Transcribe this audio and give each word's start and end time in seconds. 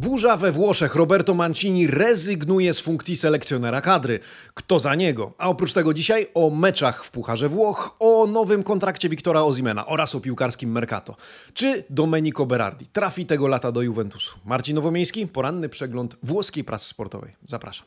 Burza 0.00 0.36
we 0.36 0.52
Włoszech. 0.52 0.94
Roberto 0.94 1.34
Mancini 1.34 1.86
rezygnuje 1.86 2.74
z 2.74 2.80
funkcji 2.80 3.16
selekcjonera 3.16 3.80
kadry. 3.80 4.18
Kto 4.54 4.78
za 4.78 4.94
niego? 4.94 5.32
A 5.38 5.48
oprócz 5.48 5.72
tego 5.72 5.94
dzisiaj 5.94 6.26
o 6.34 6.50
meczach 6.50 7.04
w 7.04 7.10
Pucharze 7.10 7.48
Włoch, 7.48 7.96
o 7.98 8.26
nowym 8.26 8.62
kontrakcie 8.62 9.08
Wiktora 9.08 9.42
Ozimena 9.42 9.86
oraz 9.86 10.14
o 10.14 10.20
piłkarskim 10.20 10.72
Mercato. 10.72 11.16
Czy 11.54 11.84
Domenico 11.90 12.46
Berardi 12.46 12.86
trafi 12.86 13.26
tego 13.26 13.48
lata 13.48 13.72
do 13.72 13.82
Juventusu? 13.82 14.38
Marcin 14.44 14.74
Nowomiejski, 14.74 15.26
poranny 15.26 15.68
przegląd 15.68 16.16
włoskiej 16.22 16.64
prasy 16.64 16.88
sportowej. 16.88 17.32
Zapraszam. 17.46 17.86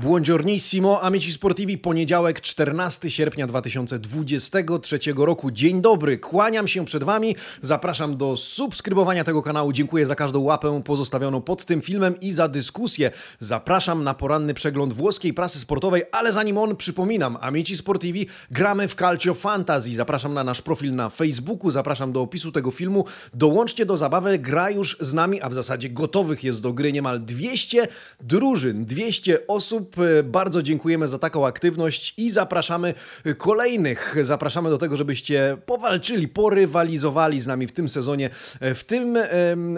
Buongiornissimo, 0.00 1.02
amici 1.02 1.32
sportivi, 1.32 1.78
poniedziałek 1.78 2.40
14 2.40 3.10
sierpnia 3.10 3.46
2023 3.46 4.98
roku. 5.16 5.50
Dzień 5.50 5.80
dobry, 5.80 6.18
kłaniam 6.18 6.68
się 6.68 6.84
przed 6.84 7.04
Wami, 7.04 7.36
zapraszam 7.62 8.16
do 8.16 8.36
subskrybowania 8.36 9.24
tego 9.24 9.42
kanału, 9.42 9.72
dziękuję 9.72 10.06
za 10.06 10.14
każdą 10.14 10.40
łapę 10.40 10.82
pozostawioną 10.84 11.42
pod 11.42 11.64
tym 11.64 11.82
filmem 11.82 12.20
i 12.20 12.32
za 12.32 12.48
dyskusję. 12.48 13.10
Zapraszam 13.38 14.04
na 14.04 14.14
poranny 14.14 14.54
przegląd 14.54 14.92
włoskiej 14.92 15.34
prasy 15.34 15.58
sportowej, 15.58 16.02
ale 16.12 16.32
zanim 16.32 16.58
on, 16.58 16.76
przypominam, 16.76 17.38
amici 17.40 17.76
sportivi, 17.76 18.26
gramy 18.50 18.88
w 18.88 18.94
Calcio 18.94 19.34
Fantasy. 19.34 19.94
Zapraszam 19.94 20.34
na 20.34 20.44
nasz 20.44 20.62
profil 20.62 20.94
na 20.94 21.10
Facebooku, 21.10 21.70
zapraszam 21.70 22.12
do 22.12 22.20
opisu 22.20 22.52
tego 22.52 22.70
filmu. 22.70 23.04
Dołączcie 23.34 23.86
do 23.86 23.96
zabawy, 23.96 24.38
gra 24.38 24.70
już 24.70 24.96
z 25.00 25.14
nami, 25.14 25.40
a 25.40 25.48
w 25.48 25.54
zasadzie 25.54 25.90
gotowych 25.90 26.44
jest 26.44 26.62
do 26.62 26.72
gry 26.72 26.92
niemal 26.92 27.24
200 27.24 27.88
drużyn, 28.20 28.84
200 28.84 29.46
osób, 29.46 29.89
E, 29.98 30.22
bardzo 30.22 30.62
dziękujemy 30.62 31.08
za 31.08 31.18
taką 31.18 31.46
aktywność 31.46 32.14
i 32.16 32.30
zapraszamy 32.30 32.94
kolejnych. 33.38 34.16
Zapraszamy 34.22 34.70
do 34.70 34.78
tego, 34.78 34.96
żebyście 34.96 35.56
powalczyli, 35.66 36.28
porywalizowali 36.28 37.40
z 37.40 37.46
nami 37.46 37.66
w 37.66 37.72
tym 37.72 37.88
sezonie, 37.88 38.30
e, 38.60 38.74
w 38.74 38.84
tym 38.84 39.18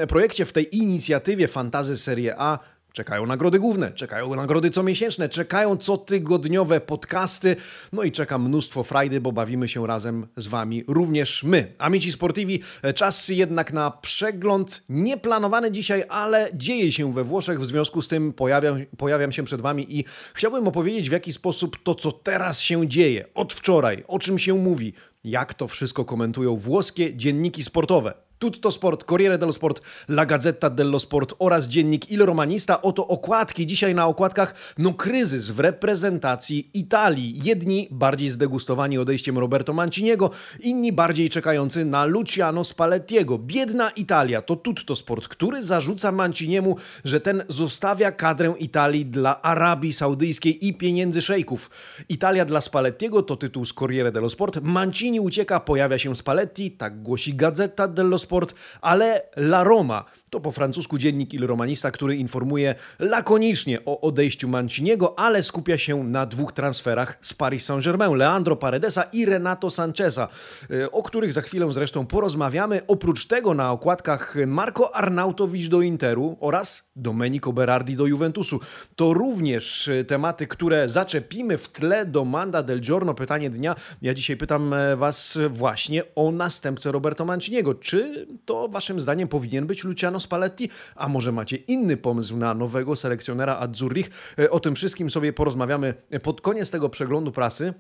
projekcie, 0.08 0.44
w 0.44 0.52
tej 0.52 0.76
inicjatywie 0.76 1.48
Fantazy 1.48 1.96
Serie 1.96 2.34
A 2.38 2.58
Czekają 2.92 3.26
nagrody 3.26 3.58
główne, 3.58 3.92
czekają 3.92 4.34
nagrody 4.34 4.70
comiesięczne, 4.70 5.28
czekają 5.28 5.76
cotygodniowe 5.76 6.80
podcasty, 6.80 7.56
no 7.92 8.02
i 8.02 8.12
czeka 8.12 8.38
mnóstwo 8.38 8.84
frajdy, 8.84 9.20
bo 9.20 9.32
bawimy 9.32 9.68
się 9.68 9.86
razem 9.86 10.26
z 10.36 10.46
Wami 10.46 10.84
również 10.88 11.42
my. 11.42 11.72
Amici 11.78 12.12
Sportivi, 12.12 12.62
czas 12.94 13.28
jednak 13.28 13.72
na 13.72 13.90
przegląd 13.90 14.82
nieplanowany 14.88 15.70
dzisiaj, 15.70 16.04
ale 16.08 16.50
dzieje 16.54 16.92
się 16.92 17.12
we 17.12 17.24
Włoszech, 17.24 17.60
w 17.60 17.66
związku 17.66 18.02
z 18.02 18.08
tym 18.08 18.32
pojawiam, 18.32 18.76
pojawiam 18.96 19.32
się 19.32 19.42
przed 19.44 19.60
Wami 19.60 19.98
i 19.98 20.04
chciałbym 20.34 20.68
opowiedzieć 20.68 21.08
w 21.08 21.12
jaki 21.12 21.32
sposób 21.32 21.82
to, 21.82 21.94
co 21.94 22.12
teraz 22.12 22.60
się 22.60 22.88
dzieje, 22.88 23.24
od 23.34 23.52
wczoraj, 23.52 24.04
o 24.08 24.18
czym 24.18 24.38
się 24.38 24.54
mówi, 24.54 24.92
jak 25.24 25.54
to 25.54 25.68
wszystko 25.68 26.04
komentują 26.04 26.56
włoskie 26.56 27.16
dzienniki 27.16 27.62
sportowe. 27.64 28.14
Tutto 28.42 28.70
Sport, 28.70 29.04
Corriere 29.04 29.38
dello 29.38 29.52
Sport, 29.52 29.80
La 30.08 30.24
Gazzetta 30.26 30.70
dello 30.70 30.98
Sport 30.98 31.34
oraz 31.38 31.68
dziennik 31.68 32.10
Il 32.10 32.22
Romanista. 32.24 32.82
Oto 32.82 33.06
okładki. 33.06 33.66
Dzisiaj 33.66 33.94
na 33.94 34.06
okładkach 34.06 34.54
no 34.78 34.94
kryzys 34.94 35.50
w 35.50 35.60
reprezentacji 35.60 36.70
Italii. 36.74 37.40
Jedni 37.44 37.88
bardziej 37.90 38.30
zdegustowani 38.30 38.98
odejściem 38.98 39.38
Roberto 39.38 39.72
Manciniego, 39.72 40.30
inni 40.60 40.92
bardziej 40.92 41.28
czekający 41.28 41.84
na 41.84 42.04
Luciano 42.04 42.64
Spallettiego. 42.64 43.38
Biedna 43.38 43.90
Italia 43.90 44.42
to 44.42 44.56
Tutto 44.56 44.96
Sport, 44.96 45.28
który 45.28 45.62
zarzuca 45.62 46.12
Manciniemu, 46.12 46.76
że 47.04 47.20
ten 47.20 47.44
zostawia 47.48 48.12
kadrę 48.12 48.54
Italii 48.58 49.06
dla 49.06 49.42
Arabii 49.42 49.92
Saudyjskiej 49.92 50.66
i 50.66 50.74
pieniędzy 50.74 51.22
szejków. 51.22 51.70
Italia 52.08 52.44
dla 52.44 52.60
Spallettiego 52.60 53.22
to 53.22 53.36
tytuł 53.36 53.64
z 53.64 53.72
Corriere 53.72 54.12
dello 54.12 54.30
Sport. 54.30 54.60
Mancini 54.62 55.20
ucieka, 55.20 55.60
pojawia 55.60 55.98
się 55.98 56.16
Spalletti, 56.16 56.70
tak 56.70 57.02
głosi 57.02 57.34
Gazzetta 57.34 57.88
dello 57.88 58.18
Sport 58.18 58.31
Sport, 58.32 58.54
ale 58.80 59.28
La 59.36 59.62
Roma 59.62 60.04
to 60.32 60.40
po 60.40 60.52
francusku 60.52 60.98
dziennik 60.98 61.34
Il 61.34 61.46
Romanista, 61.46 61.90
który 61.90 62.16
informuje 62.16 62.74
lakonicznie 62.98 63.84
o 63.84 64.00
odejściu 64.00 64.48
Manciniego, 64.48 65.18
ale 65.18 65.42
skupia 65.42 65.78
się 65.78 66.04
na 66.04 66.26
dwóch 66.26 66.52
transferach 66.52 67.18
z 67.20 67.34
Paris 67.34 67.64
Saint-Germain, 67.64 68.14
Leandro 68.14 68.56
Paredesa 68.56 69.02
i 69.02 69.26
Renato 69.26 69.70
Sancheza, 69.70 70.28
e, 70.70 70.90
o 70.90 71.02
których 71.02 71.32
za 71.32 71.40
chwilę 71.40 71.72
zresztą 71.72 72.06
porozmawiamy. 72.06 72.80
Oprócz 72.86 73.26
tego 73.26 73.54
na 73.54 73.72
okładkach 73.72 74.34
Marco 74.46 74.96
Arnautowicz 74.96 75.68
do 75.68 75.80
Interu 75.80 76.36
oraz 76.40 76.90
Domenico 76.96 77.52
Berardi 77.52 77.96
do 77.96 78.06
Juventusu. 78.06 78.60
To 78.96 79.14
również 79.14 79.88
e, 79.88 80.04
tematy, 80.04 80.46
które 80.46 80.88
zaczepimy 80.88 81.58
w 81.58 81.68
tle 81.68 82.06
do 82.06 82.24
Manda 82.24 82.62
del 82.62 82.80
Giorno. 82.80 83.14
Pytanie 83.14 83.50
dnia. 83.50 83.76
Ja 84.02 84.14
dzisiaj 84.14 84.36
pytam 84.36 84.74
e, 84.74 84.96
Was 84.96 85.38
właśnie 85.50 86.02
o 86.14 86.30
następcę 86.30 86.92
Roberto 86.92 87.24
Manciniego. 87.24 87.74
Czy 87.74 88.21
to 88.44 88.68
Waszym 88.68 89.00
zdaniem 89.00 89.28
powinien 89.28 89.66
być 89.66 89.84
Luciano 89.84 90.20
Spalletti, 90.20 90.68
a 90.96 91.08
może 91.08 91.32
macie 91.32 91.56
inny 91.56 91.96
pomysł 91.96 92.36
na 92.36 92.54
nowego 92.54 92.96
selekcjonera 92.96 93.58
Azzurrich. 93.58 94.10
E, 94.38 94.50
o 94.50 94.60
tym 94.60 94.74
wszystkim 94.74 95.10
sobie 95.10 95.32
porozmawiamy 95.32 95.94
pod 96.22 96.40
koniec 96.40 96.70
tego 96.70 96.88
przeglądu 96.88 97.32
prasy. 97.32 97.74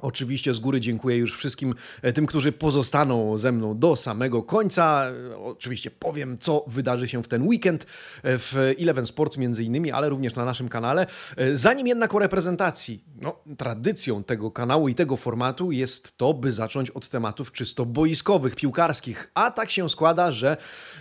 Oczywiście 0.00 0.54
z 0.54 0.60
góry 0.60 0.80
dziękuję 0.80 1.16
już 1.16 1.36
wszystkim 1.36 1.74
e, 2.02 2.12
tym, 2.12 2.26
którzy 2.26 2.52
pozostaną 2.52 3.38
ze 3.38 3.52
mną 3.52 3.78
do 3.78 3.96
samego 3.96 4.42
końca. 4.42 5.04
E, 5.32 5.38
oczywiście 5.38 5.90
powiem, 5.90 6.38
co 6.38 6.64
wydarzy 6.66 7.08
się 7.08 7.22
w 7.22 7.28
ten 7.28 7.42
weekend 7.42 7.86
w 8.24 8.74
Eleven 8.78 9.06
Sports 9.06 9.36
między 9.36 9.64
innymi, 9.64 9.92
ale 9.92 10.08
również 10.08 10.34
na 10.34 10.44
naszym 10.44 10.68
kanale. 10.68 11.06
Zanim 11.52 11.86
jednak 11.86 12.14
o 12.14 12.18
reprezentacji, 12.18 13.04
no, 13.20 13.36
tradycją 13.58 14.24
tego 14.24 14.50
kanału 14.50 14.88
i 14.88 14.94
tego 14.94 15.16
formatu 15.16 15.72
jest 15.72 16.16
to, 16.18 16.34
by 16.34 16.52
zacząć 16.52 16.90
od 16.90 17.08
tematów 17.08 17.52
czysto 17.52 17.86
boiskowych, 17.86 18.56
piłkarskich. 18.56 19.30
A 19.34 19.50
tak 19.50 19.70
się 19.70 19.88
składa, 19.88 20.32
że 20.32 20.56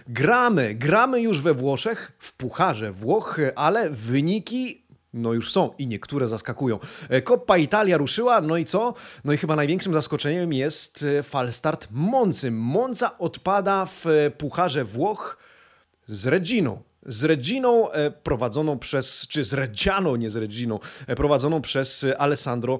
gramy, 0.07 0.75
gramy 0.75 1.21
już 1.21 1.41
we 1.41 1.53
Włoszech, 1.53 2.11
w 2.19 2.33
Pucharze 2.33 2.91
Włoch, 2.91 3.39
ale 3.55 3.89
wyniki 3.89 4.88
no 5.13 5.33
już 5.33 5.51
są 5.51 5.73
i 5.77 5.87
niektóre 5.87 6.27
zaskakują. 6.27 6.79
E, 7.09 7.21
Coppa 7.21 7.57
Italia 7.57 7.97
ruszyła, 7.97 8.41
no 8.41 8.57
i 8.57 8.65
co? 8.65 8.93
No 9.25 9.33
i 9.33 9.37
chyba 9.37 9.55
największym 9.55 9.93
zaskoczeniem 9.93 10.53
jest 10.53 11.05
e, 11.19 11.23
falstart 11.23 11.87
Moncy. 11.91 12.51
Monza 12.51 13.17
odpada 13.17 13.85
w 13.85 14.07
e, 14.07 14.31
Pucharze 14.31 14.85
Włoch 14.85 15.37
z 16.07 16.27
Reginą 16.27 16.81
z 17.05 17.23
Reginą 17.23 17.87
prowadzoną 18.23 18.79
przez, 18.79 19.27
czy 19.27 19.43
z 19.43 19.53
Reggiano, 19.53 20.17
nie 20.17 20.29
z 20.29 20.35
Reginą, 20.35 20.79
prowadzoną 21.15 21.61
przez 21.61 22.05
Alessandro 22.17 22.79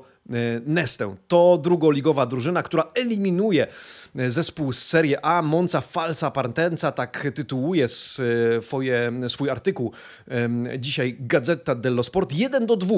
Nestę. 0.66 1.16
To 1.28 1.57
drugoligowa 1.57 2.25
drużyna, 2.25 2.63
która 2.63 2.88
eliminuje 2.95 3.68
zespół 4.16 4.74
z 4.74 4.80
Serie 4.80 5.25
A, 5.25 5.42
Monza 5.42 5.81
Falsa 5.81 6.31
Partenza, 6.31 6.92
tak 6.92 7.28
tytułuje 7.36 7.88
swoje, 7.90 9.12
swój 9.28 9.50
artykuł 9.50 9.94
dzisiaj 10.80 11.18
Gazeta 11.20 11.75
dello 11.75 12.03
Sport. 12.03 12.34
1 12.34 12.66
do 12.66 12.75
2 12.75 12.96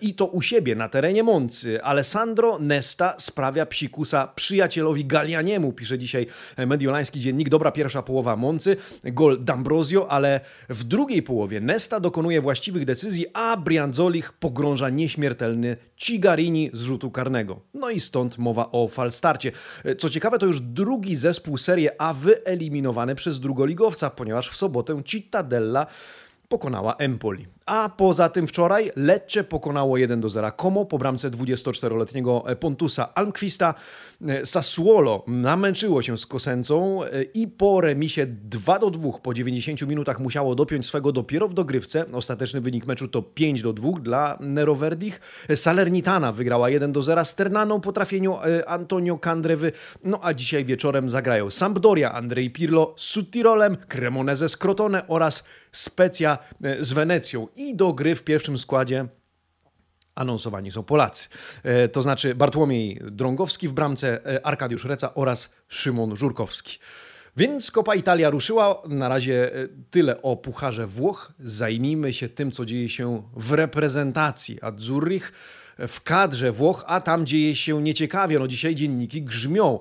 i 0.00 0.14
to 0.14 0.26
u 0.26 0.42
siebie 0.42 0.74
na 0.74 0.88
terenie 0.88 1.22
Moncy. 1.22 1.82
Alessandro 1.82 2.58
Nesta 2.58 3.14
sprawia 3.18 3.66
psikusa 3.66 4.26
przyjacielowi 4.26 5.04
Galianiemu, 5.04 5.72
pisze 5.72 5.98
dzisiaj 5.98 6.26
mediolański 6.66 7.20
dziennik. 7.20 7.48
Dobra 7.48 7.72
pierwsza 7.72 8.02
połowa 8.02 8.36
Moncy, 8.36 8.76
gol 9.04 9.44
D'Ambrosio, 9.44 10.06
ale 10.08 10.40
w 10.68 10.84
drugiej 10.84 11.22
połowie 11.22 11.60
Nesta 11.60 12.00
dokonuje 12.00 12.40
właściwych 12.40 12.84
decyzji, 12.84 13.26
a 13.32 13.56
Brianzolich 13.56 14.32
pogrąża 14.32 14.88
nieśmiertelny 14.90 15.76
Cigarini 15.96 16.70
z 16.72 16.80
rzutu 16.80 17.10
karnego. 17.10 17.60
No 17.74 17.90
i 17.90 18.00
stąd 18.00 18.38
mowa 18.38 18.68
o 18.72 18.88
falstarcie. 18.88 19.52
Co 19.98 20.10
ciekawe, 20.10 20.38
to 20.38 20.46
już 20.46 20.60
drugi 20.64 21.16
zespół 21.16 21.58
Serie 21.58 22.00
A 22.00 22.14
wyeliminowany 22.14 23.14
przez 23.14 23.40
drugoligowca, 23.40 24.10
ponieważ 24.10 24.50
w 24.50 24.56
sobotę 24.56 25.02
Cittadella 25.04 25.86
pokonała 26.54 26.96
Empoli. 26.96 27.46
A 27.66 27.88
poza 27.88 28.28
tym 28.28 28.46
wczoraj 28.46 28.90
Lecce 28.96 29.44
pokonało 29.44 29.96
1 29.96 30.20
do 30.20 30.28
0 30.28 30.52
Como 30.52 30.84
po 30.84 30.98
bramce 30.98 31.30
24-letniego 31.30 32.44
Pontusa 32.60 33.14
Almquista. 33.14 33.74
Sassuolo 34.44 35.24
namęczyło 35.26 36.02
się 36.02 36.16
z 36.16 36.26
Kosencą 36.26 37.04
e, 37.04 37.22
i 37.22 37.48
po 37.48 37.80
remisie 37.80 38.26
2 38.26 38.78
do 38.78 38.90
2 38.90 39.18
po 39.18 39.34
90 39.34 39.82
minutach 39.82 40.20
musiało 40.20 40.54
dopiąć 40.54 40.86
swego 40.86 41.12
dopiero 41.12 41.48
w 41.48 41.54
dogrywce. 41.54 42.04
Ostateczny 42.12 42.60
wynik 42.60 42.86
meczu 42.86 43.08
to 43.08 43.22
5 43.22 43.62
do 43.62 43.72
2 43.72 43.90
dla 44.00 44.38
Neroverdich. 44.40 45.20
Salernitana 45.54 46.32
wygrała 46.32 46.70
1 46.70 46.92
do 46.92 47.02
0 47.02 47.24
z 47.24 47.34
Ternaną 47.34 47.80
po 47.80 47.92
trafieniu 47.92 48.36
e, 48.36 48.68
Antonio 48.68 49.18
Candrewy. 49.18 49.72
No 50.04 50.18
a 50.22 50.34
dzisiaj 50.34 50.64
wieczorem 50.64 51.10
zagrają 51.10 51.50
Sampdoria, 51.50 52.12
Andrzej 52.12 52.50
Pirlo 52.50 52.94
z 52.96 53.04
Suttirolem, 53.04 53.76
Cremonese 53.88 54.48
z 54.48 54.56
Crotone 54.56 55.08
oraz 55.08 55.44
Specja 55.74 56.38
e, 56.62 56.84
z 56.84 56.92
Wenecją. 56.92 57.48
I 57.56 57.76
do 57.76 57.92
gry 57.92 58.14
w 58.14 58.22
pierwszym 58.22 58.58
składzie 58.58 59.06
anonsowani 60.14 60.72
są 60.72 60.82
Polacy. 60.82 61.28
E, 61.62 61.88
to 61.88 62.02
znaczy 62.02 62.34
Bartłomiej 62.34 63.00
Drągowski 63.10 63.68
w 63.68 63.72
bramce, 63.72 64.26
e, 64.26 64.46
Arkadiusz 64.46 64.84
Reca 64.84 65.14
oraz 65.14 65.50
Szymon 65.68 66.16
Żurkowski. 66.16 66.78
Więc 67.36 67.70
Copa 67.70 67.94
Italia 67.94 68.30
ruszyła. 68.30 68.82
Na 68.88 69.08
razie 69.08 69.50
tyle 69.90 70.22
o 70.22 70.36
Pucharze 70.36 70.86
Włoch. 70.86 71.32
Zajmijmy 71.40 72.12
się 72.12 72.28
tym, 72.28 72.50
co 72.50 72.64
dzieje 72.64 72.88
się 72.88 73.22
w 73.36 73.52
reprezentacji 73.52 74.58
Azzurrich, 74.62 75.32
w 75.88 76.00
kadrze 76.00 76.52
Włoch, 76.52 76.84
a 76.86 77.00
tam 77.00 77.26
dzieje 77.26 77.56
się 77.56 77.82
nieciekawie. 77.82 78.38
No 78.38 78.48
dzisiaj 78.48 78.74
dzienniki 78.74 79.22
grzmią. 79.22 79.78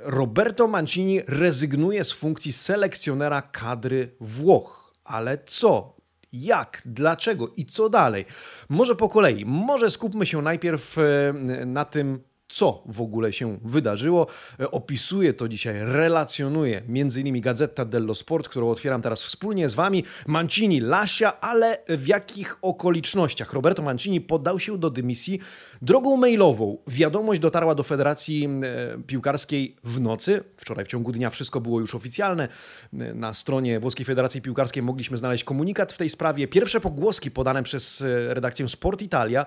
Roberto 0.00 0.68
Mancini 0.68 1.20
rezygnuje 1.26 2.04
z 2.04 2.12
funkcji 2.12 2.52
selekcjonera 2.52 3.42
kadry 3.42 4.10
Włoch. 4.20 4.89
Ale 5.10 5.38
co? 5.46 5.96
Jak? 6.32 6.82
Dlaczego? 6.86 7.48
I 7.56 7.66
co 7.66 7.88
dalej? 7.88 8.24
Może 8.68 8.96
po 8.96 9.08
kolei. 9.08 9.44
Może 9.44 9.90
skupmy 9.90 10.26
się 10.26 10.42
najpierw 10.42 10.98
e, 10.98 11.32
na 11.66 11.84
tym, 11.84 12.20
co 12.50 12.82
w 12.86 13.00
ogóle 13.00 13.32
się 13.32 13.58
wydarzyło. 13.64 14.26
E, 14.60 14.70
opisuje 14.70 15.34
to 15.34 15.48
dzisiaj, 15.48 15.74
relacjonuje 15.78 16.82
m.in. 16.88 17.40
Gazeta 17.40 17.84
dello 17.84 18.14
Sport, 18.14 18.48
którą 18.48 18.70
otwieram 18.70 19.02
teraz 19.02 19.22
wspólnie 19.22 19.68
z 19.68 19.74
Wami. 19.74 20.04
Mancini, 20.26 20.80
Lasia, 20.80 21.40
ale 21.40 21.78
w 21.88 22.06
jakich 22.06 22.58
okolicznościach? 22.62 23.52
Roberto 23.52 23.82
Mancini 23.82 24.20
poddał 24.20 24.60
się 24.60 24.78
do 24.78 24.90
dymisji 24.90 25.40
drogą 25.82 26.16
mailową. 26.16 26.78
Wiadomość 26.86 27.40
dotarła 27.40 27.74
do 27.74 27.82
Federacji 27.82 28.48
e, 28.62 29.02
Piłkarskiej 29.06 29.76
w 29.84 30.00
nocy. 30.00 30.44
Wczoraj 30.56 30.84
w 30.84 30.88
ciągu 30.88 31.12
dnia 31.12 31.30
wszystko 31.30 31.60
było 31.60 31.80
już 31.80 31.94
oficjalne. 31.94 32.48
E, 32.92 33.14
na 33.14 33.34
stronie 33.34 33.80
Włoskiej 33.80 34.06
Federacji 34.06 34.42
Piłkarskiej 34.42 34.82
mogliśmy 34.82 35.18
znaleźć 35.18 35.44
komunikat 35.44 35.92
w 35.92 35.96
tej 35.96 36.10
sprawie. 36.10 36.48
Pierwsze 36.48 36.80
pogłoski 36.80 37.30
podane 37.30 37.62
przez 37.62 38.04
redakcję 38.28 38.68
Sport 38.68 39.02
Italia 39.02 39.46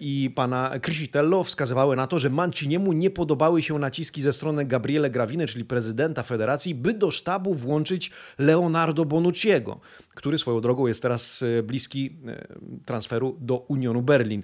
i 0.00 0.30
pana 0.34 0.80
Crisitello 0.82 1.44
wskazywały 1.44 1.96
na 1.96 2.06
to, 2.06 2.18
że 2.18 2.30
Manciniemu 2.30 2.92
nie 2.92 3.10
podobały 3.10 3.62
się 3.62 3.78
naciski 3.78 4.22
ze 4.22 4.32
strony 4.32 4.64
Gabriele 4.64 5.10
Graviny, 5.10 5.46
czyli 5.46 5.64
prezydenta 5.64 6.22
federacji, 6.22 6.74
by 6.74 6.94
do 6.94 7.10
sztabu 7.10 7.54
włączyć 7.54 8.10
Leonardo 8.38 9.04
Bonucciego, 9.04 9.80
który 10.18 10.38
swoją 10.38 10.60
drogą 10.60 10.86
jest 10.86 11.02
teraz 11.02 11.42
e, 11.42 11.62
bliski 11.62 12.16
e, 12.26 12.46
transferu 12.84 13.36
do 13.40 13.56
Unionu 13.56 14.02
Berlin. 14.02 14.42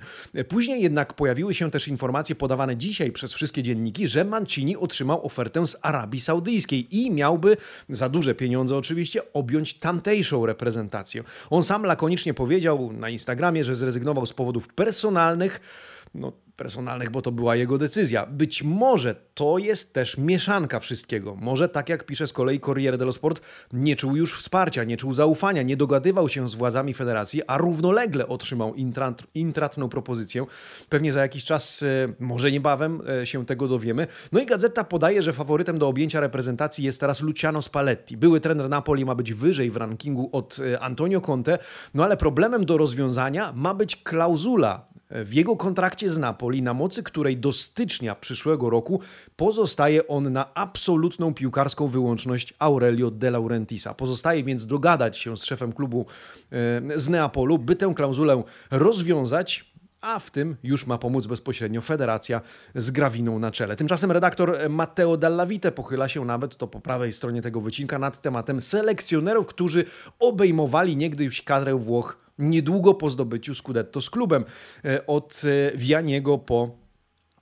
Później 0.48 0.82
jednak 0.82 1.14
pojawiły 1.14 1.54
się 1.54 1.70
też 1.70 1.88
informacje 1.88 2.34
podawane 2.34 2.76
dzisiaj 2.76 3.12
przez 3.12 3.34
wszystkie 3.34 3.62
dzienniki, 3.62 4.08
że 4.08 4.24
Mancini 4.24 4.76
otrzymał 4.76 5.26
ofertę 5.26 5.66
z 5.66 5.76
Arabii 5.82 6.20
Saudyjskiej 6.20 6.96
i 6.96 7.10
miałby 7.10 7.56
za 7.88 8.08
duże 8.08 8.34
pieniądze 8.34 8.76
oczywiście 8.76 9.32
objąć 9.32 9.74
tamtejszą 9.74 10.46
reprezentację. 10.46 11.24
On 11.50 11.62
sam 11.62 11.82
lakonicznie 11.82 12.34
powiedział 12.34 12.92
na 12.92 13.10
Instagramie, 13.10 13.64
że 13.64 13.74
zrezygnował 13.74 14.26
z 14.26 14.32
powodów 14.32 14.68
personalnych. 14.68 15.60
No, 16.14 16.32
personalnych, 16.56 17.10
bo 17.10 17.22
to 17.22 17.32
była 17.32 17.56
jego 17.56 17.78
decyzja. 17.78 18.26
Być 18.26 18.62
może 18.62 19.14
to 19.34 19.58
jest 19.58 19.94
też 19.94 20.18
mieszanka 20.18 20.80
wszystkiego. 20.80 21.34
Może 21.34 21.68
tak 21.68 21.88
jak 21.88 22.06
pisze 22.06 22.26
z 22.26 22.32
kolei 22.32 22.60
Corriere 22.60 22.98
dello 22.98 23.12
Sport, 23.12 23.40
nie 23.72 23.96
czuł 23.96 24.16
już 24.16 24.38
wsparcia, 24.38 24.84
nie 24.84 24.96
czuł 24.96 25.14
zaufania, 25.14 25.62
nie 25.62 25.76
dogadywał 25.76 26.28
się 26.28 26.48
z 26.48 26.54
władzami 26.54 26.94
federacji, 26.94 27.42
a 27.46 27.58
równolegle 27.58 28.28
otrzymał 28.28 28.74
intrat, 28.74 29.22
intratną 29.34 29.88
propozycję. 29.88 30.46
Pewnie 30.88 31.12
za 31.12 31.20
jakiś 31.20 31.44
czas, 31.44 31.82
e, 31.82 31.86
może 32.20 32.50
niebawem 32.50 33.02
e, 33.22 33.26
się 33.26 33.46
tego 33.46 33.68
dowiemy. 33.68 34.06
No 34.32 34.40
i 34.40 34.46
gazeta 34.46 34.84
podaje, 34.84 35.22
że 35.22 35.32
faworytem 35.32 35.78
do 35.78 35.88
objęcia 35.88 36.20
reprezentacji 36.20 36.84
jest 36.84 37.00
teraz 37.00 37.20
Luciano 37.20 37.62
Spalletti. 37.62 38.16
Były 38.16 38.40
trener 38.40 38.68
Napoli 38.68 39.04
ma 39.04 39.14
być 39.14 39.32
wyżej 39.32 39.70
w 39.70 39.76
rankingu 39.76 40.28
od 40.32 40.58
e, 40.58 40.80
Antonio 40.80 41.20
Conte, 41.20 41.58
no 41.94 42.04
ale 42.04 42.16
problemem 42.16 42.64
do 42.66 42.76
rozwiązania 42.76 43.52
ma 43.56 43.74
być 43.74 43.96
klauzula 43.96 44.93
w 45.14 45.32
jego 45.32 45.56
kontrakcie 45.56 46.10
z 46.10 46.18
Napoli, 46.18 46.62
na 46.62 46.74
mocy 46.74 47.02
której 47.02 47.36
do 47.36 47.52
stycznia 47.52 48.14
przyszłego 48.14 48.70
roku 48.70 49.00
pozostaje 49.36 50.08
on 50.08 50.32
na 50.32 50.54
absolutną 50.54 51.34
piłkarską 51.34 51.88
wyłączność 51.88 52.54
Aurelio 52.58 53.10
De 53.10 53.30
Laurentisa. 53.30 53.94
Pozostaje 53.94 54.44
więc 54.44 54.66
dogadać 54.66 55.18
się 55.18 55.36
z 55.36 55.44
szefem 55.44 55.72
klubu 55.72 56.06
e, 56.52 56.98
z 56.98 57.08
Neapolu, 57.08 57.58
by 57.58 57.76
tę 57.76 57.92
klauzulę 57.96 58.42
rozwiązać 58.70 59.74
a 60.04 60.18
w 60.18 60.30
tym 60.30 60.56
już 60.62 60.86
ma 60.86 60.98
pomóc 60.98 61.26
bezpośrednio 61.26 61.80
federacja 61.80 62.40
z 62.74 62.90
Grawiną 62.90 63.38
na 63.38 63.50
czele. 63.50 63.76
Tymczasem 63.76 64.12
redaktor 64.12 64.70
Matteo 64.70 65.16
Dallavite 65.16 65.72
pochyla 65.72 66.08
się 66.08 66.24
nawet, 66.24 66.56
to 66.56 66.66
po 66.66 66.80
prawej 66.80 67.12
stronie 67.12 67.42
tego 67.42 67.60
wycinka, 67.60 67.98
nad 67.98 68.22
tematem 68.22 68.60
selekcjonerów, 68.60 69.46
którzy 69.46 69.84
obejmowali 70.18 70.96
niegdyś 70.96 71.42
kadrę 71.42 71.74
Włoch 71.74 72.23
niedługo 72.38 72.94
po 72.94 73.10
zdobyciu 73.10 73.54
Scudetto 73.54 74.02
z 74.02 74.10
klubem. 74.10 74.44
E, 74.84 75.06
od 75.06 75.42
e, 75.44 75.76
Vianiego 75.78 76.38
po 76.38 76.84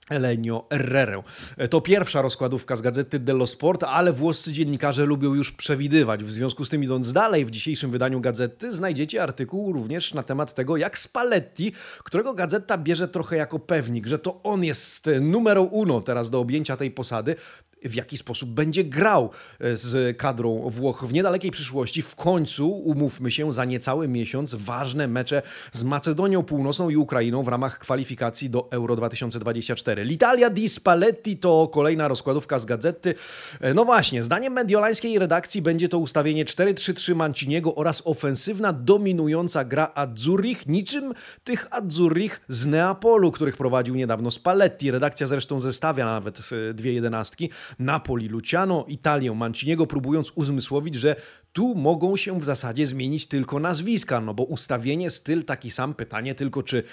Elenio 0.09 0.67
Herrerę. 0.69 1.23
E, 1.57 1.67
to 1.67 1.81
pierwsza 1.81 2.21
rozkładówka 2.21 2.75
z 2.75 2.81
gazety 2.81 3.19
dello 3.19 3.47
Sport, 3.47 3.83
ale 3.83 4.13
włoscy 4.13 4.53
dziennikarze 4.53 5.05
lubią 5.05 5.33
już 5.33 5.51
przewidywać. 5.51 6.23
W 6.23 6.31
związku 6.31 6.65
z 6.65 6.69
tym, 6.69 6.83
idąc 6.83 7.13
dalej, 7.13 7.45
w 7.45 7.51
dzisiejszym 7.51 7.91
wydaniu 7.91 8.21
gazety 8.21 8.73
znajdziecie 8.73 9.23
artykuł 9.23 9.73
również 9.73 10.13
na 10.13 10.23
temat 10.23 10.53
tego, 10.53 10.77
jak 10.77 10.99
Spalletti, 10.99 11.71
którego 12.03 12.33
gazeta 12.33 12.77
bierze 12.77 13.07
trochę 13.07 13.35
jako 13.35 13.59
pewnik, 13.59 14.07
że 14.07 14.19
to 14.19 14.43
on 14.43 14.63
jest 14.63 15.09
numerą 15.21 15.63
uno 15.63 16.01
teraz 16.01 16.29
do 16.29 16.39
objęcia 16.39 16.77
tej 16.77 16.91
posady, 16.91 17.35
w 17.83 17.95
jaki 17.95 18.17
sposób 18.17 18.49
będzie 18.49 18.83
grał 18.83 19.29
e, 19.59 19.77
z 19.77 20.17
kadrą 20.17 20.69
Włoch 20.69 21.03
w 21.07 21.13
niedalekiej 21.13 21.51
przyszłości. 21.51 22.01
W 22.01 22.15
końcu, 22.15 22.69
umówmy 22.69 23.31
się, 23.31 23.53
za 23.53 23.65
niecały 23.65 24.07
miesiąc 24.07 24.55
ważne 24.55 25.07
mecze 25.07 25.41
z 25.71 25.83
Macedonią 25.83 26.43
Północną 26.43 26.89
i 26.89 26.97
Ukrainą 26.97 27.43
w 27.43 27.47
ramach 27.47 27.79
kwalifikacji 27.79 28.49
do 28.49 28.67
Euro 28.71 28.95
2024. 28.95 30.05
L'Italia 30.05 30.49
di 30.49 30.69
Spalletti 30.69 31.37
to 31.37 31.67
kolejna 31.67 32.07
rozkładówka 32.07 32.59
z 32.59 32.65
gazety. 32.65 33.15
E, 33.61 33.73
no 33.73 33.85
właśnie, 33.85 34.23
zdaniem 34.23 34.53
mediolańskiej 34.53 35.19
redakcji 35.19 35.61
będzie 35.61 35.89
to 35.89 35.99
ustawienie 35.99 36.45
4-3-3 36.45 37.15
Manciniego 37.15 37.75
oraz 37.75 38.01
ofensywna, 38.05 38.73
dominująca 38.73 39.65
gra 39.65 39.91
Azzurrich, 39.95 40.67
niczym 40.67 41.13
tych 41.43 41.67
Azzurrich 41.73 42.41
z 42.47 42.65
Neapolu, 42.65 43.31
których 43.31 43.57
prowadził 43.57 43.95
niedawno 43.95 44.31
Spalletti. 44.31 44.91
Redakcja 44.91 45.27
zresztą 45.27 45.59
zestawia 45.59 46.05
nawet 46.05 46.41
dwie 46.73 46.93
jedenastki. 46.93 47.49
Napoli, 47.79 48.27
Luciano, 48.27 48.85
Italię, 48.87 49.31
Manciniego, 49.31 49.87
próbując 49.87 50.31
uzmysłowić, 50.35 50.95
że 50.95 51.15
tu 51.53 51.75
mogą 51.75 52.17
się 52.17 52.39
w 52.39 52.45
zasadzie 52.45 52.87
zmienić 52.87 53.25
tylko 53.25 53.59
nazwiska, 53.59 54.21
no 54.21 54.33
bo 54.33 54.43
ustawienie, 54.43 55.11
styl 55.11 55.43
taki 55.43 55.71
sam, 55.71 55.93
pytanie 55.93 56.35
tylko 56.35 56.63
czy 56.63 56.83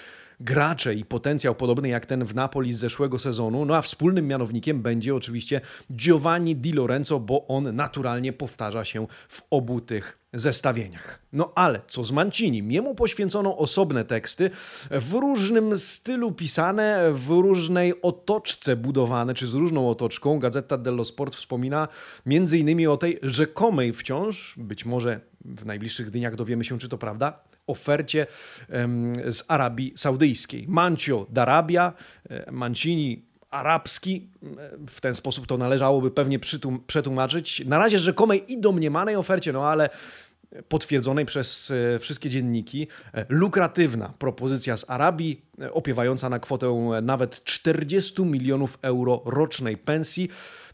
gracze 0.41 0.95
i 0.95 1.05
potencjał 1.05 1.55
podobny 1.55 1.89
jak 1.89 2.07
ten 2.07 2.25
w 2.25 2.35
Napoli 2.35 2.73
z 2.73 2.79
zeszłego 2.79 3.19
sezonu. 3.19 3.65
No 3.65 3.77
a 3.77 3.83
wspólnym 3.83 4.27
mianownikiem 4.27 4.83
będzie 4.83 5.15
oczywiście 5.15 5.61
Giovanni 5.93 6.57
Di 6.57 6.73
Lorenzo, 6.73 7.21
bo 7.21 7.47
on 7.47 7.77
naturalnie 7.77 8.33
powtarza 8.33 8.85
się 8.85 9.07
w 9.29 9.43
obu 9.51 9.81
tych 9.81 10.19
zestawieniach. 10.33 11.23
No 11.33 11.53
ale 11.55 11.81
co 11.87 12.05
z 12.05 12.13
Mancinim? 12.13 12.73
Jemu 12.73 12.95
poświęcono 12.95 13.59
osobne 13.59 14.05
teksty, 14.05 14.51
w 14.91 15.13
różnym 15.13 15.79
stylu 15.79 16.33
pisane, 16.33 17.13
w 17.13 17.29
różnej 17.29 18.03
otoczce 18.03 18.77
budowane, 18.77 19.35
czy 19.35 19.47
z 19.47 19.55
różną 19.55 19.91
otoczką. 19.91 20.39
Gazeta 20.39 20.79
dello 20.79 21.05
Sport 21.05 21.35
wspomina 21.35 21.89
między 22.27 22.59
innymi 22.59 22.87
o 22.87 22.97
tej 22.97 23.19
rzekomej 23.23 23.93
wciąż, 23.93 24.55
być 24.57 24.85
może 24.85 25.30
w 25.45 25.67
najbliższych 25.67 26.11
dniach 26.11 26.37
dowiemy 26.37 26.65
się, 26.65 26.79
czy 26.79 26.89
to 26.89 26.99
prawda, 26.99 27.41
ofercie 27.67 28.27
z 29.29 29.45
Arabii 29.49 29.93
Saudyjskiej. 29.97 30.67
Mancio 30.69 31.27
d'Arabia, 31.33 31.93
e, 32.31 32.53
Mancini 32.53 33.23
arabski, 33.51 34.29
w 34.89 35.01
ten 35.01 35.15
sposób 35.15 35.47
to 35.47 35.59
należałoby 35.59 36.11
pewnie 36.11 36.39
przetłumaczyć. 36.87 37.65
Na 37.67 37.79
razie 37.79 37.99
rzekomej 37.99 38.53
i 38.53 38.61
domniemanej 38.61 39.17
ofercie, 39.17 39.53
no 39.53 39.69
ale 39.69 39.91
potwierdzonej 40.69 41.27
przez 41.27 41.73
e, 41.95 41.99
wszystkie 41.99 42.31
dzienniki. 42.31 42.87
E, 43.15 43.27
lukratywna 43.29 44.13
propozycja 44.19 44.77
z 44.77 44.91
Arabii, 44.91 45.43
opiewająca 45.73 46.29
na 46.29 46.39
kwotę 46.39 46.91
nawet 47.03 47.45
40 47.45 48.23
milionów 48.23 48.79
euro 48.83 49.23
rocznej 49.25 49.77
pensji. 49.77 50.29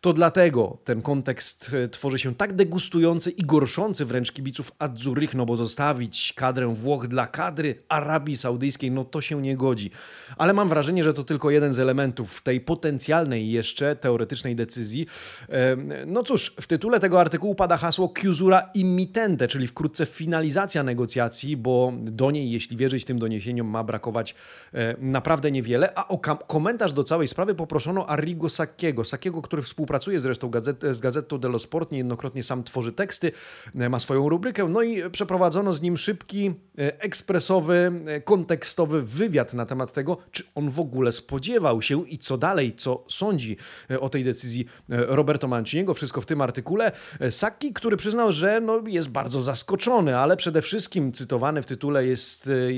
To 0.06 0.12
dlatego 0.12 0.78
ten 0.84 1.02
kontekst 1.02 1.74
e, 1.84 1.88
tworzy 1.88 2.18
się 2.18 2.34
tak 2.34 2.52
degustujący 2.52 3.30
i 3.30 3.42
gorszący 3.42 4.04
wręcz 4.04 4.32
kibiców 4.32 4.72
Azzurrych, 4.78 5.34
no 5.34 5.46
bo 5.46 5.56
zostawić 5.56 6.32
kadrę 6.36 6.74
Włoch 6.74 7.06
dla 7.06 7.26
kadry 7.26 7.82
Arabii 7.88 8.36
Saudyjskiej, 8.36 8.90
no 8.90 9.04
to 9.04 9.20
się 9.20 9.42
nie 9.42 9.56
godzi. 9.56 9.90
Ale 10.36 10.52
mam 10.52 10.68
wrażenie, 10.68 11.04
że 11.04 11.14
to 11.14 11.24
tylko 11.24 11.50
jeden 11.50 11.74
z 11.74 11.78
elementów 11.78 12.42
tej 12.42 12.60
potencjalnej 12.60 13.50
jeszcze 13.50 13.96
teoretycznej 13.96 14.56
decyzji. 14.56 15.06
No 16.06 16.22
cóż, 16.22 16.54
w 16.60 16.66
tytule 16.66 17.00
tego 17.00 17.20
artykułu 17.20 17.54
pada 17.54 17.76
hasło 17.76 18.12
chiusura 18.18 18.70
immitente, 18.74 19.48
czyli 19.48 19.66
wkrótce 19.66 20.06
finalizacja 20.06 20.82
negocjacji, 20.82 21.56
bo 21.56 21.92
do 21.96 22.30
niej, 22.30 22.50
jeśli 22.50 22.76
wierzyć 22.76 23.04
tym 23.04 23.18
doniesieniom, 23.18 23.66
ma 23.66 23.84
brakować 23.84 24.34
naprawdę 24.98 25.50
niewiele, 25.50 25.92
a 25.94 26.08
o 26.08 26.18
komentarz 26.46 26.92
do 26.92 27.04
całej 27.04 27.28
sprawy 27.28 27.54
poproszono 27.54 28.08
Arrigo 28.08 28.48
Sacchiego, 28.48 29.04
Sacchiego, 29.04 29.42
który 29.42 29.62
współpracuje 29.62 29.95
zresztą 30.16 30.50
gazet, 30.50 30.82
z 30.90 30.98
Gazetą 30.98 31.38
dello 31.38 31.58
Sport, 31.58 31.92
niejednokrotnie 31.92 32.42
sam 32.42 32.64
tworzy 32.64 32.92
teksty, 32.92 33.32
ma 33.74 33.98
swoją 33.98 34.28
rubrykę, 34.28 34.64
no 34.68 34.82
i 34.82 35.10
przeprowadzono 35.10 35.72
z 35.72 35.82
nim 35.82 35.96
szybki, 35.96 36.54
ekspresowy, 36.76 37.92
kontekstowy 38.24 39.02
wywiad 39.02 39.54
na 39.54 39.66
temat 39.66 39.92
tego, 39.92 40.18
czy 40.30 40.44
on 40.54 40.70
w 40.70 40.80
ogóle 40.80 41.12
spodziewał 41.12 41.82
się 41.82 42.08
i 42.08 42.18
co 42.18 42.38
dalej, 42.38 42.74
co 42.76 43.04
sądzi 43.08 43.56
o 44.00 44.08
tej 44.08 44.24
decyzji 44.24 44.66
Roberto 44.88 45.48
Manciniego. 45.48 45.94
Wszystko 45.94 46.20
w 46.20 46.26
tym 46.26 46.40
artykule. 46.40 46.92
Sacchi, 47.30 47.72
który 47.72 47.96
przyznał, 47.96 48.32
że 48.32 48.60
no, 48.60 48.82
jest 48.86 49.08
bardzo 49.08 49.42
zaskoczony, 49.42 50.18
ale 50.18 50.36
przede 50.36 50.62
wszystkim 50.62 51.12
cytowany 51.12 51.62
w 51.62 51.66
tytule 51.66 52.06
jest 52.06 52.48
e, 52.48 52.72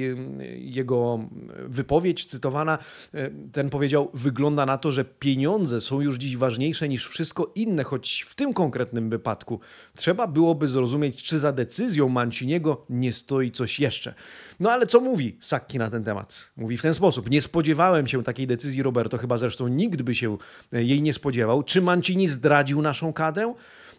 jego 0.54 1.18
wypowiedź 1.64 2.25
cytowana. 2.25 2.78
E, 3.14 3.30
ten 3.52 3.70
powiedział: 3.70 4.10
Wygląda 4.14 4.66
na 4.66 4.78
to, 4.78 4.92
że 4.92 5.04
pieniądze 5.04 5.80
są 5.80 6.00
już 6.00 6.16
dziś 6.16 6.37
ważniejsze 6.37 6.88
niż 6.88 6.98
wszystko 7.05 7.52
inne, 7.55 7.85
choć 7.85 8.26
w 8.28 8.35
tym 8.35 8.52
konkretnym 8.52 9.11
wypadku 9.11 9.61
trzeba 9.97 10.26
byłoby 10.26 10.69
zrozumieć, 10.69 11.23
czy 11.23 11.38
za 11.38 11.52
decyzją 11.52 12.09
Manciniego 12.09 12.87
nie 12.90 13.12
stoi 13.12 13.50
coś 13.50 13.81
jeszcze. 13.81 14.14
No 14.61 14.71
ale 14.71 14.87
co 14.87 15.00
mówi 15.00 15.37
Sakki 15.40 15.78
na 15.78 15.90
ten 15.90 16.05
temat? 16.05 16.50
Mówi 16.57 16.76
w 16.76 16.83
ten 16.83 16.95
sposób: 16.95 17.31
Nie 17.31 17.40
spodziewałem 17.40 18.09
się 18.09 18.23
takiej 18.23 18.47
decyzji, 18.47 18.83
Roberto, 18.83 19.19
chyba 19.19 19.38
zresztą 19.38 19.69
nikt 19.69 20.02
by 20.02 20.14
się 20.14 20.37
e, 20.73 20.83
jej 20.83 21.02
nie 21.02 21.12
spodziewał. 21.14 21.62
Czy 21.62 21.83
Mancini 21.83 22.26
zdradził 22.26 22.83
naszą 22.83 23.12
kadrę? 23.12 23.55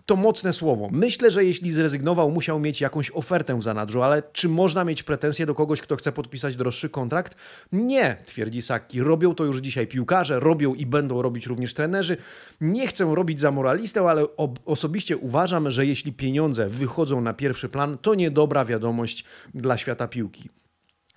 To 0.10 0.16
mocne 0.16 0.54
słowo. 0.54 0.88
Myślę, 0.92 1.32
że 1.32 1.46
jeśli 1.46 1.72
zrezygnował, 1.72 2.32
musiał 2.32 2.60
mieć 2.60 2.82
jakąś 2.82 3.12
ofertę 3.12 3.60
w 3.60 3.63
zanadrzu, 3.63 4.01
ale 4.01 4.24
czy 4.34 4.50
można 4.50 4.84
mieć 4.84 5.04
pretensje 5.04 5.46
do 5.46 5.56
kogoś, 5.56 5.82
kto 5.82 5.96
chce 5.96 6.12
podpisać 6.12 6.56
droższy 6.56 6.89
kontrakt? 6.89 7.36
Nie, 7.72 8.18
twierdzi 8.25 8.62
Saki. 8.62 9.01
Robią 9.01 9.36
to 9.36 9.46
już 9.46 9.58
dzisiaj 9.58 9.88
piłkarze, 9.88 10.39
robią 10.39 10.74
i 10.74 10.86
będą 10.86 11.22
robić 11.22 11.46
również 11.46 11.74
trenerzy. 11.74 12.18
Nie 12.62 12.88
chcę 12.88 13.16
robić 13.16 13.39
za 13.39 13.51
moralistę, 13.51 14.01
ale 14.01 14.25
osobiście 14.66 15.18
uważam, 15.18 15.72
że 15.72 15.86
jeśli 15.86 16.13
pieniądze 16.13 16.70
wychodzą 16.70 17.22
na 17.22 17.34
pierwszy 17.34 17.70
plan, 17.70 17.98
to 17.98 18.16
niedobra 18.16 18.66
wiadomość 18.66 19.24
dla 19.54 19.78
świata 19.78 20.08
piłki. 20.08 20.50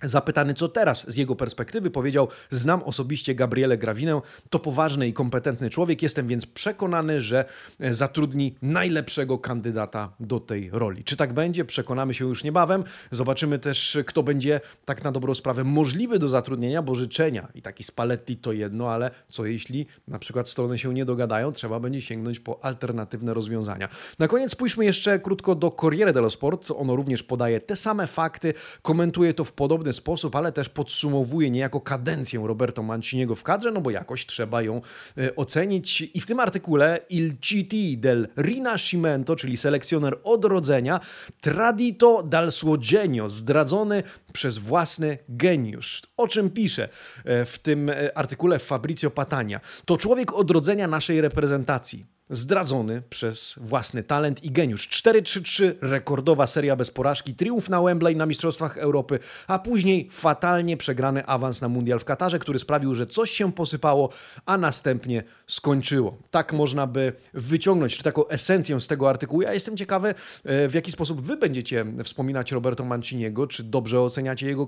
Zapytany 0.03 0.53
co 0.53 0.67
teraz 0.67 1.11
z 1.11 1.15
jego 1.15 1.35
perspektywy, 1.35 1.89
powiedział: 1.89 2.27
Znam 2.51 2.83
osobiście 2.83 3.35
Gabriele 3.35 3.77
Grawinę, 3.77 4.21
to 4.49 4.59
poważny 4.59 5.07
i 5.07 5.13
kompetentny 5.13 5.69
człowiek, 5.69 6.01
jestem 6.01 6.27
więc 6.27 6.45
przekonany, 6.45 7.21
że 7.21 7.45
e, 7.79 7.93
zatrudni 7.93 8.55
najlepszego 8.61 9.37
kandydata 9.37 10.13
do 10.19 10.39
tej 10.39 10.69
roli. 10.73 11.03
Czy 11.03 11.17
tak 11.17 11.33
będzie? 11.33 11.65
Przekonamy 11.65 12.13
się 12.13 12.25
już 12.25 12.43
niebawem. 12.43 12.83
Zobaczymy 13.11 13.59
też, 13.59 13.97
kto 14.05 14.23
będzie 14.23 14.61
tak 14.85 15.03
na 15.03 15.11
dobrą 15.11 15.33
sprawę 15.33 15.63
możliwy 15.63 16.19
do 16.19 16.29
zatrudnienia, 16.29 16.81
bo 16.81 16.95
życzenia 16.95 17.47
i 17.55 17.61
taki 17.61 17.83
Spalletti 17.83 18.37
to 18.37 18.51
jedno, 18.51 18.91
ale 18.91 19.11
co 19.27 19.45
jeśli 19.45 19.87
na 20.07 20.19
przykład 20.19 20.49
strony 20.49 20.79
się 20.79 20.93
nie 20.93 21.05
dogadają, 21.05 21.51
trzeba 21.51 21.79
będzie 21.79 22.01
sięgnąć 22.01 22.39
po 22.39 22.65
alternatywne 22.65 23.33
rozwiązania. 23.33 23.89
Na 24.19 24.27
koniec 24.27 24.51
spójrzmy 24.51 24.85
jeszcze 24.85 25.19
krótko 25.19 25.55
do 25.55 25.71
Corriere 25.71 26.13
dello 26.13 26.29
Sport. 26.29 26.71
Ono 26.71 26.95
również 26.95 27.23
podaje 27.23 27.59
te 27.59 27.75
same 27.75 28.07
fakty, 28.07 28.53
komentuje 28.81 29.33
to 29.33 29.43
w 29.43 29.51
podobny 29.51 29.92
sposób, 29.93 30.35
ale 30.35 30.51
też 30.51 30.69
podsumowuje 30.69 31.51
niejako 31.51 31.81
kadencję 31.81 32.43
Roberto 32.47 32.83
Manciniego 32.83 33.35
w 33.35 33.43
kadrze, 33.43 33.71
no 33.71 33.81
bo 33.81 33.91
jakoś 33.91 34.25
trzeba 34.25 34.61
ją 34.61 34.81
e, 35.17 35.35
ocenić. 35.35 36.01
I 36.13 36.21
w 36.21 36.25
tym 36.25 36.39
artykule 36.39 36.99
Il 37.09 37.33
GT 37.33 37.75
del 37.97 38.27
Rinascimento, 38.37 39.35
czyli 39.35 39.57
selekcjoner 39.57 40.19
odrodzenia, 40.23 40.99
tradito 41.41 42.23
dal 42.23 42.51
suo 42.51 42.77
genio, 42.91 43.29
zdradzony 43.29 44.03
przez 44.33 44.57
własny 44.57 45.17
geniusz. 45.29 46.01
O 46.17 46.27
czym 46.27 46.49
pisze 46.49 46.89
e, 47.25 47.45
w 47.45 47.59
tym 47.59 47.89
e, 47.89 48.17
artykule 48.17 48.59
Fabrizio 48.59 49.11
Patania? 49.11 49.59
To 49.85 49.97
człowiek 49.97 50.33
odrodzenia 50.33 50.87
naszej 50.87 51.21
reprezentacji 51.21 52.05
zdradzony 52.29 53.01
przez 53.09 53.55
własny 53.61 54.03
talent 54.03 54.43
i 54.43 54.51
geniusz. 54.51 54.89
4-3-3, 54.89 55.73
rekordowa 55.81 56.47
seria 56.47 56.75
bez 56.75 56.91
porażki, 56.91 57.35
triumf 57.35 57.69
na 57.69 57.81
Wembley 57.81 58.15
na 58.15 58.25
Mistrzostwach 58.25 58.77
Europy, 58.77 59.19
a 59.47 59.59
później 59.59 60.07
fatalnie 60.11 60.77
przegrany 60.77 61.25
awans 61.25 61.61
na 61.61 61.69
Mundial 61.69 61.99
w 61.99 62.05
Katarze, 62.05 62.39
który 62.39 62.59
sprawił, 62.59 62.95
że 62.95 63.07
coś 63.07 63.31
się 63.31 63.53
posypało, 63.53 64.09
a 64.45 64.57
następnie 64.57 65.23
skończyło. 65.47 66.17
Tak 66.31 66.53
można 66.53 66.87
by 66.87 67.13
wyciągnąć 67.33 67.97
taką 67.97 68.27
esencję 68.27 68.81
z 68.81 68.87
tego 68.87 69.09
artykułu. 69.09 69.41
Ja 69.41 69.53
jestem 69.53 69.77
ciekawy, 69.77 70.15
e, 70.43 70.67
w 70.67 70.73
jaki 70.73 70.91
sposób 70.91 71.21
wy 71.21 71.37
będziecie 71.37 71.85
wspominać 72.03 72.51
Roberto 72.51 72.85
Manciniego, 72.85 73.47
czy 73.47 73.63
dobrze 73.63 74.01
oceniacie 74.01 74.47
jego 74.47 74.67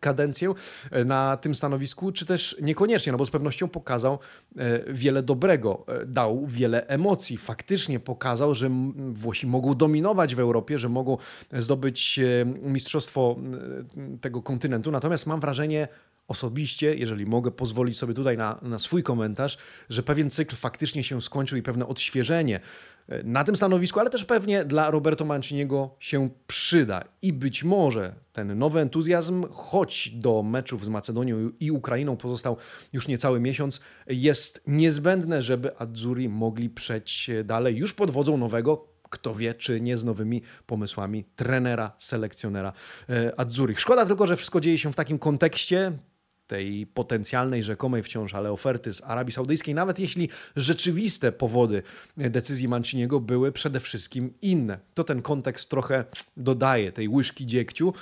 kadencję 0.00 0.52
e, 0.90 1.04
na 1.04 1.36
tym 1.36 1.54
stanowisku, 1.54 2.12
czy 2.12 2.26
też 2.26 2.56
niekoniecznie, 2.62 3.12
no 3.12 3.18
bo 3.18 3.26
z 3.26 3.30
pewnością 3.30 3.68
pokazał 3.68 4.18
e, 4.56 4.92
wiele 4.92 5.22
dobrego, 5.22 5.86
dał 6.06 6.46
wiele 6.46 6.91
emocji. 6.92 7.36
Faktycznie 7.36 8.00
pokazał, 8.00 8.54
że 8.54 8.70
Włosi 9.12 9.46
mogą 9.46 9.74
dominować 9.74 10.34
w 10.34 10.40
Europie, 10.40 10.78
że 10.78 10.88
mogą 10.88 11.18
zdobyć 11.52 12.18
e, 12.18 12.44
mistrzostwo 12.44 13.36
tego 14.20 14.42
kontynentu. 14.42 14.90
Natomiast 14.90 15.26
mam 15.26 15.40
wrażenie, 15.40 15.88
osobiście, 16.28 16.94
jeżeli 16.94 17.26
mogę 17.26 17.50
pozwolić 17.50 17.98
sobie 17.98 18.14
tutaj 18.14 18.36
na, 18.36 18.58
na 18.62 18.78
swój 18.78 19.02
komentarz, 19.02 19.58
że 19.88 20.02
pewien 20.02 20.30
cykl 20.30 20.56
faktycznie 20.56 21.04
się 21.04 21.22
skończył 21.22 21.58
i 21.58 21.62
pewne 21.62 21.86
odświeżenie 21.86 22.60
e, 23.08 23.22
na 23.22 23.44
tym 23.44 23.56
stanowisku, 23.56 24.00
ale 24.00 24.10
też 24.10 24.24
pewnie 24.24 24.64
dla 24.64 24.90
Roberto 24.90 25.24
Manciniego 25.24 25.96
się 25.98 26.30
przyda. 26.46 27.04
I 27.22 27.32
być 27.32 27.64
może 27.64 28.14
ten 28.32 28.58
nowy 28.58 28.80
entuzjazm, 28.80 29.46
choć 29.50 30.10
do 30.10 30.42
meczów 30.42 30.84
z 30.84 30.88
Macedonią 30.88 31.50
i 31.60 31.70
Ukrainą 31.70 32.16
pozostał 32.16 32.56
już 32.92 33.08
niecały 33.08 33.40
miesiąc, 33.40 33.80
jest 34.06 34.62
niezbędne, 34.66 35.42
żeby 35.42 35.78
Azzurri 35.78 36.28
mogli 36.28 36.70
przejść 36.70 37.30
dalej 37.44 37.76
już 37.76 37.92
pod 37.92 38.10
wodzą 38.10 38.36
nowego, 38.36 38.92
kto 39.02 39.34
wie, 39.34 39.54
czy 39.54 39.80
nie 39.80 39.96
z 39.96 40.04
nowymi 40.04 40.42
pomysłami 40.66 41.24
trenera, 41.36 41.92
selekcjonera 41.98 42.72
e, 43.08 43.40
Azzurri. 43.40 43.76
Szkoda 43.76 44.06
tylko, 44.06 44.26
że 44.26 44.36
wszystko 44.36 44.60
dzieje 44.60 44.78
się 44.78 44.92
w 44.92 44.96
takim 44.96 45.18
kontekście, 45.18 45.92
tej 46.46 46.86
potencjalnej, 46.86 47.62
rzekomej 47.62 48.02
wciąż, 48.02 48.34
ale 48.34 48.52
oferty 48.52 48.92
z 48.92 49.02
Arabii 49.02 49.32
Saudyjskiej, 49.32 49.74
nawet 49.74 49.98
jeśli 49.98 50.28
rzeczywiste 50.56 51.32
powody 51.32 51.82
decyzji 52.16 52.68
Manciniego 52.68 53.20
były 53.20 53.52
przede 53.52 53.80
wszystkim 53.80 54.34
inne. 54.42 54.78
To 54.94 55.04
ten 55.04 55.22
kontekst 55.22 55.70
trochę 55.70 56.04
dodaje 56.36 56.92
tej 56.92 57.08
łyżki 57.08 57.46
dziegciu. 57.46 57.94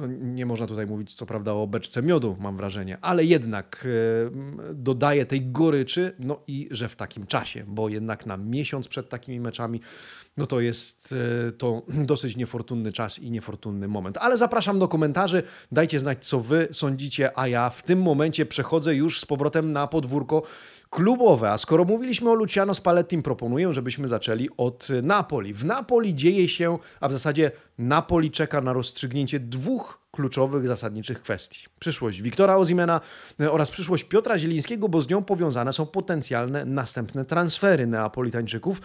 No, 0.00 0.06
nie 0.06 0.46
można 0.46 0.66
tutaj 0.66 0.86
mówić, 0.86 1.14
co 1.14 1.26
prawda, 1.26 1.52
o 1.52 1.66
beczce 1.66 2.02
miodu, 2.02 2.36
mam 2.40 2.56
wrażenie, 2.56 2.98
ale 3.00 3.24
jednak 3.24 3.86
e, 3.86 4.74
dodaje 4.74 5.26
tej 5.26 5.46
goryczy, 5.46 6.12
no 6.18 6.40
i 6.46 6.68
że 6.70 6.88
w 6.88 6.96
takim 6.96 7.26
czasie, 7.26 7.64
bo 7.66 7.88
jednak 7.88 8.26
na 8.26 8.36
miesiąc 8.36 8.88
przed 8.88 9.08
takimi 9.08 9.40
meczami, 9.40 9.80
no 10.36 10.46
to 10.46 10.60
jest 10.60 11.14
e, 11.48 11.52
to 11.52 11.82
dosyć 11.88 12.36
niefortunny 12.36 12.92
czas 12.92 13.18
i 13.18 13.30
niefortunny 13.30 13.88
moment. 13.88 14.18
Ale 14.18 14.36
zapraszam 14.36 14.78
do 14.78 14.88
komentarzy, 14.88 15.42
dajcie 15.72 16.00
znać, 16.00 16.26
co 16.26 16.40
wy 16.40 16.68
sądzicie, 16.72 17.38
a 17.38 17.48
ja 17.48 17.70
w 17.70 17.82
tym 17.82 18.02
momencie 18.02 18.46
przechodzę 18.46 18.94
już 18.94 19.20
z 19.20 19.26
powrotem 19.26 19.72
na 19.72 19.86
podwórko 19.86 20.42
klubowe. 20.90 21.50
A 21.50 21.58
skoro 21.58 21.84
mówiliśmy 21.84 22.30
o 22.30 22.34
Luciano 22.34 22.74
Spallettim, 22.74 23.22
proponuję, 23.22 23.72
żebyśmy 23.72 24.08
zaczęli 24.08 24.48
od 24.56 24.88
Napoli. 25.02 25.54
W 25.54 25.64
Napoli 25.64 26.14
dzieje 26.14 26.48
się, 26.48 26.78
a 27.00 27.08
w 27.08 27.12
zasadzie 27.12 27.50
Napoli 27.78 28.30
czeka 28.30 28.60
na 28.60 28.72
rozstrzygnięcie 28.72 29.40
dwóch 29.40 30.00
kluczowych, 30.12 30.66
zasadniczych 30.66 31.22
kwestii. 31.22 31.66
Przyszłość 31.78 32.22
Wiktora 32.22 32.56
Ozimena 32.56 33.00
e, 33.40 33.52
oraz 33.52 33.70
przyszłość 33.70 34.04
Piotra 34.04 34.38
Zielińskiego, 34.38 34.88
bo 34.88 35.00
z 35.00 35.08
nią 35.08 35.24
powiązane 35.24 35.72
są 35.72 35.86
potencjalne 35.86 36.64
następne 36.64 37.24
transfery 37.24 37.86
Neapolitańczyków. 37.86 38.80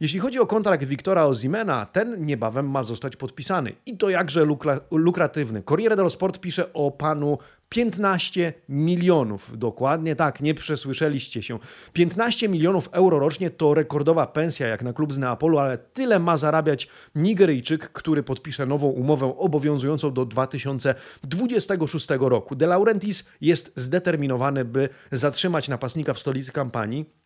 Jeśli 0.00 0.20
chodzi 0.20 0.38
o 0.38 0.46
kontrakt 0.46 0.84
Wiktora 0.84 1.24
Ozimena, 1.24 1.86
ten 1.86 2.26
niebawem 2.26 2.70
ma 2.70 2.82
zostać 2.82 3.16
podpisany 3.16 3.72
i 3.86 3.96
to 3.96 4.08
jakże 4.08 4.46
lukratywny. 4.90 5.62
Corriere 5.62 5.96
dello 5.96 6.10
Sport 6.10 6.38
pisze 6.38 6.72
o 6.72 6.90
panu 6.90 7.38
15 7.68 8.52
milionów, 8.68 9.58
dokładnie 9.58 10.16
tak, 10.16 10.40
nie 10.40 10.54
przesłyszeliście 10.54 11.42
się. 11.42 11.58
15 11.92 12.48
milionów 12.48 12.88
euro 12.92 13.18
rocznie 13.18 13.50
to 13.50 13.74
rekordowa 13.74 14.26
pensja 14.26 14.66
jak 14.66 14.82
na 14.82 14.92
klub 14.92 15.12
z 15.12 15.18
Neapolu, 15.18 15.58
ale 15.58 15.78
tyle 15.78 16.18
ma 16.18 16.36
zarabiać 16.36 16.88
Nigeryjczyk, 17.14 17.92
który 17.92 18.22
podpisze 18.22 18.66
nową 18.66 18.86
umowę 18.86 19.38
obowiązującą 19.38 20.12
do 20.12 20.24
2026 20.26 22.08
roku. 22.20 22.56
De 22.56 22.66
Laurentiis 22.66 23.28
jest 23.40 23.72
zdeterminowany, 23.76 24.64
by 24.64 24.88
zatrzymać 25.12 25.68
napastnika 25.68 26.14
w 26.14 26.18
stolicy 26.18 26.52
kampanii 26.52 27.18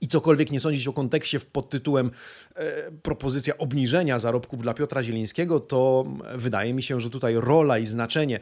I 0.00 0.08
cokolwiek 0.08 0.50
nie 0.50 0.60
sądzić 0.60 0.88
o 0.88 0.92
kontekście 0.92 1.40
pod 1.40 1.70
tytułem 1.70 2.10
e, 2.54 2.90
propozycja 2.90 3.58
obniżenia 3.58 4.18
zarobków 4.18 4.62
dla 4.62 4.74
Piotra 4.74 5.02
Zielińskiego, 5.02 5.60
to 5.60 6.04
wydaje 6.34 6.74
mi 6.74 6.82
się, 6.82 7.00
że 7.00 7.10
tutaj 7.10 7.34
rola 7.34 7.78
i 7.78 7.86
znaczenie 7.86 8.40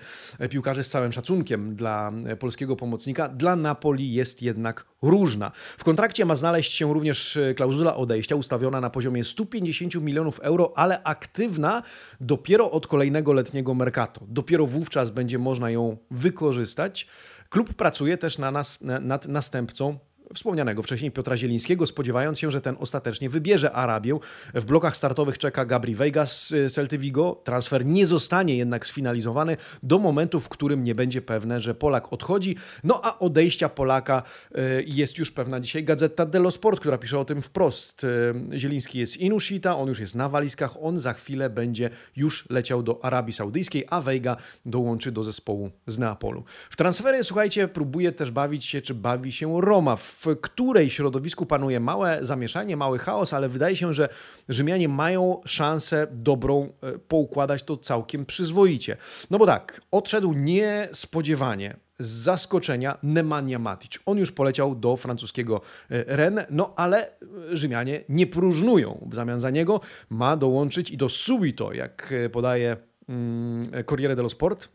piłkarzy 0.51 0.83
z 0.83 0.91
całym 0.91 1.13
szacunkiem 1.13 1.77
dla 1.77 2.13
polskiego 2.39 2.77
pomocnika 2.77 3.29
dla 3.29 3.57
Napoli 3.57 4.13
jest 4.13 4.43
jednak 4.43 4.87
różna. 5.03 5.53
W 5.79 5.85
kontrakcie 5.85 6.25
ma 6.25 6.35
znaleźć 6.35 6.73
się 6.73 6.95
również 6.95 7.39
klauzula 7.57 7.97
odejścia 7.97 8.37
ustawiona 8.37 8.81
na 8.81 8.91
poziomie 8.91 9.25
150 9.25 9.95
milionów 9.95 10.41
euro, 10.41 10.73
ale 10.77 11.03
aktywna 11.03 11.83
dopiero 12.21 12.71
od 12.71 12.87
kolejnego 12.87 13.33
letniego 13.33 13.75
mercato. 13.75 14.21
Dopiero 14.29 14.67
wówczas 14.67 15.11
będzie 15.11 15.39
można 15.39 15.71
ją 15.71 15.97
wykorzystać. 16.11 17.07
Klub 17.49 17.75
pracuje 17.75 18.19
też 18.19 18.39
na 18.39 18.51
nas, 18.51 18.79
nad 19.01 19.29
następcą 19.29 19.99
wspomnianego 20.35 20.83
wcześniej 20.83 21.11
Piotra 21.11 21.37
Zielińskiego, 21.37 21.87
spodziewając 21.87 22.39
się, 22.39 22.51
że 22.51 22.61
ten 22.61 22.77
ostatecznie 22.81 23.31
wybierze 23.31 23.73
Arabię. 23.73 24.19
W 24.55 24.65
blokach 24.65 24.97
startowych 24.97 25.39
czeka 25.39 25.65
Gabri 25.65 25.95
Veiga 25.95 26.27
z 26.27 26.53
y, 26.53 26.71
Celty 26.71 26.99
Vigo. 26.99 27.41
Transfer 27.45 27.87
nie 27.87 28.07
zostanie 28.07 28.57
jednak 28.57 28.87
sfinalizowany 28.87 29.57
do 29.83 29.99
momentu, 29.99 30.41
w 30.41 30.49
którym 30.49 30.85
nie 30.85 30.95
będzie 30.95 31.23
pewne, 31.23 31.61
że 31.61 31.75
Polak 31.75 32.13
odchodzi. 32.13 32.57
No 32.85 33.01
a 33.05 33.19
odejścia 33.19 33.69
Polaka 33.69 34.23
y, 34.51 34.85
jest 34.87 35.19
już 35.19 35.31
pewna 35.31 35.61
dzisiaj 35.61 35.85
Gazeta 35.85 36.27
dello 36.27 36.51
Sport, 36.51 36.81
która 36.81 36.99
pisze 36.99 37.19
o 37.19 37.25
tym 37.25 37.41
wprost. 37.41 38.05
Y, 38.05 38.59
Zieliński 38.59 38.99
jest 38.99 39.17
Inushita, 39.17 39.77
on 39.77 39.89
już 39.89 40.01
jest 40.01 40.15
na 40.15 40.29
walizkach, 40.29 40.75
on 40.81 40.99
za 40.99 41.13
chwilę 41.13 41.51
będzie 41.51 41.91
już 42.17 42.51
leciał 42.51 42.83
do 42.83 43.05
Arabii 43.05 43.33
Saudyjskiej, 43.33 43.85
a 43.91 44.01
Veiga 44.01 44.37
dołączy 44.67 45.13
do 45.13 45.25
zespołu 45.25 45.71
z 45.87 45.99
Neapolu. 45.99 46.45
W 46.71 46.77
transfery, 46.77 47.25
słuchajcie, 47.25 47.69
próbuje 47.69 48.13
też 48.13 48.31
bawić 48.31 48.65
się, 48.65 48.83
czy 48.83 48.95
bawi 48.95 49.33
się 49.33 49.61
Roma 49.61 49.97
w 49.97 50.16
w 50.19 50.41
której 50.41 50.91
środowisku 50.91 51.47
panuje 51.47 51.81
małe 51.81 52.19
zamieszanie, 52.21 52.77
mały 52.77 52.99
chaos, 52.99 53.33
ale 53.33 53.49
wydaje 53.49 53.77
się, 53.77 53.93
że 53.93 54.09
Rzymianie 54.49 54.89
mają 54.89 55.41
szansę 55.45 56.07
dobrą 56.11 56.73
e, 56.83 56.99
poukładać 56.99 57.63
to 57.63 57.77
całkiem 57.77 58.27
przyzwoicie. 58.27 58.97
No 59.31 59.39
bo 59.39 59.47
tak, 59.47 59.81
odszedł 59.91 60.33
niespodziewanie 60.33 61.77
z 61.99 62.07
zaskoczenia 62.07 62.99
Nemanja 63.03 63.59
Matic. 63.59 63.99
On 64.07 64.19
już 64.19 64.33
poleciał 64.33 64.75
do 64.75 64.97
francuskiego 64.97 65.61
e, 65.91 66.17
Rennes, 66.17 66.47
no 66.51 66.73
ale 66.77 67.11
Rzymianie 67.53 68.05
nie 68.09 68.27
próżnują. 68.27 69.09
W 69.11 69.15
zamian 69.15 69.41
za 69.41 69.51
niego 69.51 69.81
ma 70.11 70.37
dołączyć 70.37 70.91
i 70.91 70.97
do 70.97 71.09
Subito, 71.09 71.73
jak 71.73 72.13
e, 72.13 72.31
podaje 72.31 72.77
mm, 73.09 73.65
Corriere 73.87 74.17
dello 74.17 74.31
Sport, 74.31 74.69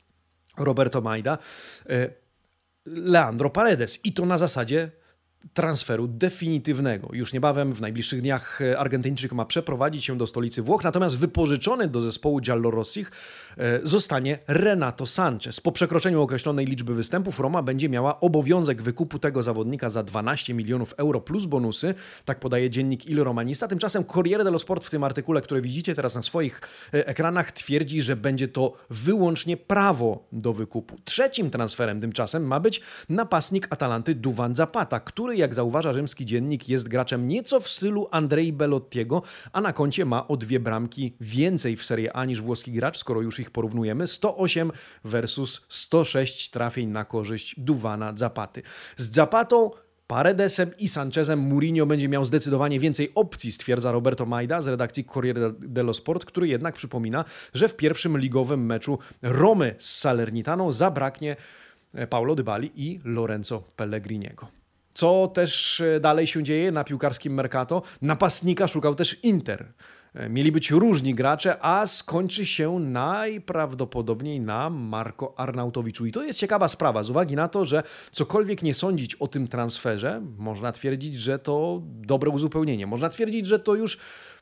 Roberto 0.57 1.01
Maida, 1.01 1.37
Leandro 2.85 3.49
Paredes. 3.49 3.99
I 4.05 4.13
to 4.13 4.25
na 4.25 4.37
zasadzie 4.37 4.91
transferu 5.53 6.07
definitywnego. 6.07 7.09
Już 7.13 7.33
niebawem, 7.33 7.73
w 7.73 7.81
najbliższych 7.81 8.21
dniach, 8.21 8.61
e, 8.61 8.79
Argentyńczyk 8.79 9.33
ma 9.33 9.45
przeprowadzić 9.45 10.05
się 10.05 10.17
do 10.17 10.27
stolicy 10.27 10.61
Włoch, 10.61 10.83
natomiast 10.83 11.17
wypożyczony 11.17 11.87
do 11.87 12.01
zespołu 12.01 12.39
Giallorossich 12.39 13.11
e, 13.57 13.79
zostanie 13.83 14.39
Renato 14.47 15.05
Sanchez. 15.05 15.61
Po 15.61 15.71
przekroczeniu 15.71 16.21
określonej 16.21 16.65
liczby 16.65 16.95
występów 16.95 17.39
Roma 17.39 17.63
będzie 17.63 17.89
miała 17.89 18.19
obowiązek 18.19 18.81
wykupu 18.81 19.19
tego 19.19 19.43
zawodnika 19.43 19.89
za 19.89 20.03
12 20.03 20.53
milionów 20.53 20.93
euro 20.97 21.21
plus 21.21 21.45
bonusy, 21.45 21.93
tak 22.25 22.39
podaje 22.39 22.69
dziennik 22.69 23.05
Il 23.05 23.23
Romanista. 23.23 23.67
Tymczasem 23.67 24.03
Corriere 24.03 24.43
dello 24.43 24.59
Sport 24.59 24.83
w 24.83 24.89
tym 24.89 25.03
artykule, 25.03 25.41
który 25.41 25.61
widzicie 25.61 25.95
teraz 25.95 26.15
na 26.15 26.23
swoich 26.23 26.61
e, 26.93 27.07
ekranach, 27.07 27.51
twierdzi, 27.51 28.01
że 28.01 28.15
będzie 28.15 28.47
to 28.47 28.73
wyłącznie 28.89 29.57
prawo 29.57 30.27
do 30.31 30.53
wykupu. 30.53 30.97
Trzecim 31.05 31.49
transferem 31.49 32.01
tymczasem 32.01 32.47
ma 32.47 32.59
być 32.59 32.81
napastnik 33.09 33.67
Atalanty 33.69 34.15
Duvan 34.15 34.55
Zapata, 34.55 34.99
który 34.99 35.30
który, 35.31 35.41
jak 35.41 35.53
zauważa 35.53 35.93
rzymski 35.93 36.25
dziennik, 36.25 36.69
jest 36.69 36.87
graczem 36.87 37.27
nieco 37.27 37.59
w 37.59 37.69
stylu 37.69 38.07
Andrei 38.11 38.53
Bellottiego, 38.53 39.21
a 39.53 39.61
na 39.61 39.73
koncie 39.73 40.05
ma 40.05 40.27
o 40.27 40.37
dwie 40.37 40.59
bramki 40.59 41.13
więcej 41.21 41.77
w 41.77 41.85
Serie 41.85 42.15
A 42.15 42.25
niż 42.25 42.41
włoski 42.41 42.71
gracz, 42.71 42.97
skoro 42.97 43.21
już 43.21 43.39
ich 43.39 43.51
porównujemy. 43.51 44.07
108 44.07 44.71
versus 45.03 45.61
106 45.69 46.49
trafień 46.49 46.89
na 46.89 47.05
korzyść 47.05 47.55
Duwana 47.57 48.13
Zapaty. 48.15 48.61
Z 48.97 49.11
Zapatą 49.11 49.71
Paredesem 50.07 50.71
i 50.79 50.87
Sanchezem 50.87 51.39
Mourinho 51.39 51.85
będzie 51.85 52.09
miał 52.09 52.25
zdecydowanie 52.25 52.79
więcej 52.79 53.11
opcji, 53.15 53.51
stwierdza 53.51 53.91
Roberto 53.91 54.25
Maida 54.25 54.61
z 54.61 54.67
redakcji 54.67 55.05
Corriere 55.05 55.53
dello 55.59 55.93
Sport, 55.93 56.25
który 56.25 56.47
jednak 56.47 56.75
przypomina, 56.75 57.25
że 57.53 57.67
w 57.67 57.75
pierwszym 57.75 58.17
ligowym 58.17 58.65
meczu 58.65 58.99
Romy 59.21 59.75
z 59.79 59.97
Salernitaną 59.97 60.71
zabraknie 60.71 61.35
Paulo 62.09 62.35
Dybali 62.35 62.71
i 62.75 62.99
Lorenzo 63.03 63.63
Pellegriniego. 63.75 64.60
Co 64.93 65.27
też 65.27 65.81
e, 65.81 65.99
dalej 65.99 66.27
się 66.27 66.43
dzieje 66.43 66.71
na 66.71 66.83
piłkarskim 66.83 67.33
Mercato? 67.33 67.81
Napastnika 68.01 68.67
szukał 68.67 68.95
też 68.95 69.19
Inter. 69.23 69.73
E, 70.13 70.29
mieli 70.29 70.51
być 70.51 70.71
różni 70.71 71.15
gracze, 71.15 71.65
a 71.65 71.87
skończy 71.87 72.45
się 72.45 72.79
najprawdopodobniej 72.79 74.39
na 74.39 74.69
Marco 74.69 75.39
Arnautowiczu. 75.39 76.05
I 76.05 76.11
to 76.11 76.23
jest 76.23 76.39
ciekawa 76.39 76.67
sprawa, 76.67 77.03
z 77.03 77.09
uwagi 77.09 77.35
na 77.35 77.47
to, 77.47 77.65
że 77.65 77.83
cokolwiek 78.11 78.63
nie 78.63 78.73
sądzić 78.73 79.15
o 79.15 79.27
tym 79.27 79.47
transferze, 79.47 80.21
można 80.37 80.71
twierdzić, 80.71 81.15
że 81.15 81.39
to 81.39 81.81
dobre 81.85 82.29
uzupełnienie. 82.29 82.87
Można 82.87 83.09
twierdzić, 83.09 83.45
że 83.45 83.59
to 83.59 83.75
już 83.75 83.97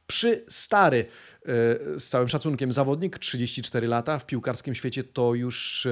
przy 0.07 0.45
stary, 0.47 0.99
e, 0.99 1.99
z 1.99 2.09
całym 2.09 2.27
szacunkiem, 2.27 2.71
zawodnik, 2.71 3.19
34 3.19 3.87
lata 3.87 4.19
w 4.19 4.25
piłkarskim 4.25 4.75
świecie 4.75 5.03
to 5.03 5.33
już 5.33 5.87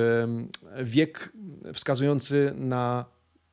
wiek 0.83 1.33
wskazujący 1.73 2.53
na 2.55 3.05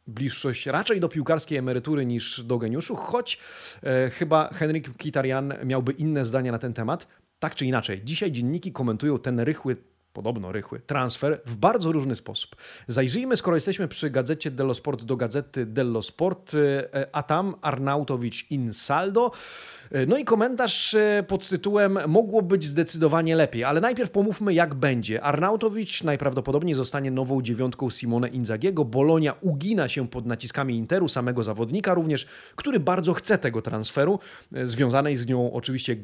bliższość 0.07 0.67
raczej 0.67 1.01
do 1.01 1.09
piłkarskiej 1.09 1.59
emerytury 1.59 2.07
niż 2.07 2.43
do 2.43 2.59
geniuszu, 2.59 2.97
choć 2.97 3.38
e, 3.83 4.11
chyba 4.11 4.51
Henryk 4.53 4.97
Kitarian 4.97 5.55
miałby 5.64 5.93
inne 5.93 6.25
zdania 6.25 6.53
na 6.53 6.59
ten 6.59 6.75
temat. 6.75 7.07
Tak 7.38 7.55
czy 7.55 7.67
inaczej, 7.67 8.01
dzisiaj 8.05 8.33
dzienniki 8.33 8.73
komentują 8.73 9.19
ten 9.19 9.40
rychły 9.40 9.77
podobno 10.14 10.53
rychły, 10.53 10.81
transfer 10.81 11.40
w 11.47 11.57
bardzo 11.57 11.93
różny 11.93 12.14
sposób. 12.14 12.57
Zajrzyjmy, 12.88 13.37
skoro 13.37 13.57
jesteśmy 13.57 13.88
przy 13.88 14.11
gazecie 14.11 14.51
Dello 14.51 14.75
Sport, 14.75 15.05
do 15.05 15.17
gazety 15.17 15.67
Dello 15.67 16.03
Sport, 16.03 16.55
e, 16.55 17.07
a 17.12 17.23
tam 17.23 17.55
Arnautowicz 17.62 18.51
in 18.51 18.73
saldo. 18.73 19.31
E, 19.31 19.84
no 20.07 20.18
i 20.18 20.25
komentarz 20.25 20.94
e, 20.94 21.25
pod 21.29 21.49
tytułem 21.49 21.99
Mogło 22.09 22.42
być 22.42 22.64
zdecydowanie 22.64 23.37
lepiej, 23.37 23.64
ale 23.64 23.81
najpierw 23.81 24.11
pomówmy 24.11 24.55
jak 24.55 24.75
będzie. 24.75 25.23
Arnautowicz 25.23 26.03
najprawdopodobniej 26.03 26.75
zostanie 26.75 27.11
nową 27.11 27.42
dziewiątką 27.42 27.90
Simone 27.90 28.29
Inzagiego. 28.29 28.85
Bolonia 28.85 29.35
ugina 29.40 29.88
się 29.88 30.09
pod 30.09 30.27
naciskami 30.27 30.77
Interu, 30.77 31.09
samego 31.09 31.42
zawodnika 31.42 31.94
również, 31.94 32.27
który 32.57 32.81
bardzo 32.81 33.14
chce 33.14 33.38
tego 33.38 33.62
transferu, 33.62 34.18
e, 34.55 34.66
związanej 34.66 35.16
z 35.16 35.27
nią 35.27 35.53
oczywiście 35.53 35.97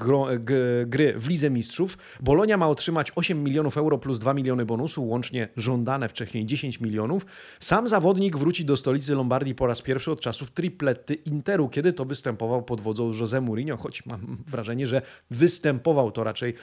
gry 0.86 1.14
w 1.16 1.28
Lidze 1.28 1.50
Mistrzów. 1.50 1.98
Bolonia 2.20 2.56
ma 2.56 2.68
otrzymać 2.68 3.12
8 3.16 3.44
milionów 3.44 3.76
euro 3.76 3.98
plus 3.98 4.18
2 4.18 4.34
miliony 4.34 4.66
bonusu, 4.66 5.08
łącznie 5.08 5.48
żądane 5.56 6.08
wcześniej 6.08 6.46
10 6.46 6.80
milionów. 6.80 7.26
Sam 7.60 7.88
zawodnik 7.88 8.36
wróci 8.36 8.64
do 8.64 8.76
stolicy 8.76 9.14
Lombardii 9.14 9.54
po 9.54 9.66
raz 9.66 9.82
pierwszy 9.82 10.10
od 10.10 10.20
czasów 10.20 10.50
triplety 10.50 11.14
Interu, 11.14 11.68
kiedy 11.68 11.92
to 11.92 12.04
występował 12.04 12.62
pod 12.62 12.80
wodzą 12.80 13.10
José 13.12 13.42
Mourinho 13.42 13.69
choć 13.76 14.06
mam 14.06 14.38
wrażenie, 14.46 14.86
że 14.86 15.02
występował 15.30 16.12
to 16.12 16.24
raczej 16.24 16.54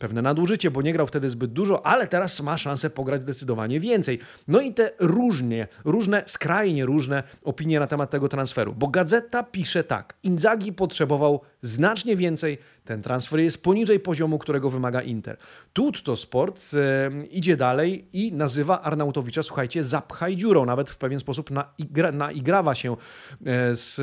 pewne 0.00 0.22
nadużycie, 0.22 0.70
bo 0.70 0.82
nie 0.82 0.92
grał 0.92 1.06
wtedy 1.06 1.28
zbyt 1.28 1.52
dużo, 1.52 1.86
ale 1.86 2.06
teraz 2.06 2.40
ma 2.40 2.58
szansę 2.58 2.90
pograć 2.90 3.22
zdecydowanie 3.22 3.80
więcej. 3.80 4.18
No 4.48 4.60
i 4.60 4.74
te 4.74 4.90
różnie, 4.98 5.68
różne, 5.84 6.22
skrajnie 6.26 6.86
różne 6.86 7.22
opinie 7.44 7.80
na 7.80 7.86
temat 7.86 8.10
tego 8.10 8.28
transferu, 8.28 8.74
bo 8.74 8.88
gazeta 8.88 9.42
pisze 9.42 9.84
tak: 9.84 10.14
Inzaghi 10.22 10.72
potrzebował 10.72 11.40
znacznie 11.62 12.16
więcej 12.16 12.58
ten 12.90 13.02
transfer 13.02 13.40
jest 13.40 13.62
poniżej 13.62 14.00
poziomu, 14.00 14.38
którego 14.38 14.70
wymaga 14.70 15.02
Inter. 15.02 15.36
Tutto 15.72 16.16
Sport 16.16 16.60
e, 16.74 17.10
idzie 17.26 17.56
dalej 17.56 18.08
i 18.12 18.32
nazywa 18.32 18.80
Arnautowicza, 18.80 19.42
słuchajcie, 19.42 19.82
zapchaj 19.82 20.36
dziurą. 20.36 20.66
Nawet 20.66 20.90
w 20.90 20.96
pewien 20.96 21.20
sposób 21.20 21.50
naigra, 21.50 22.12
naigrawa, 22.12 22.74
się 22.74 22.92
e, 22.92 23.76
z, 23.76 24.00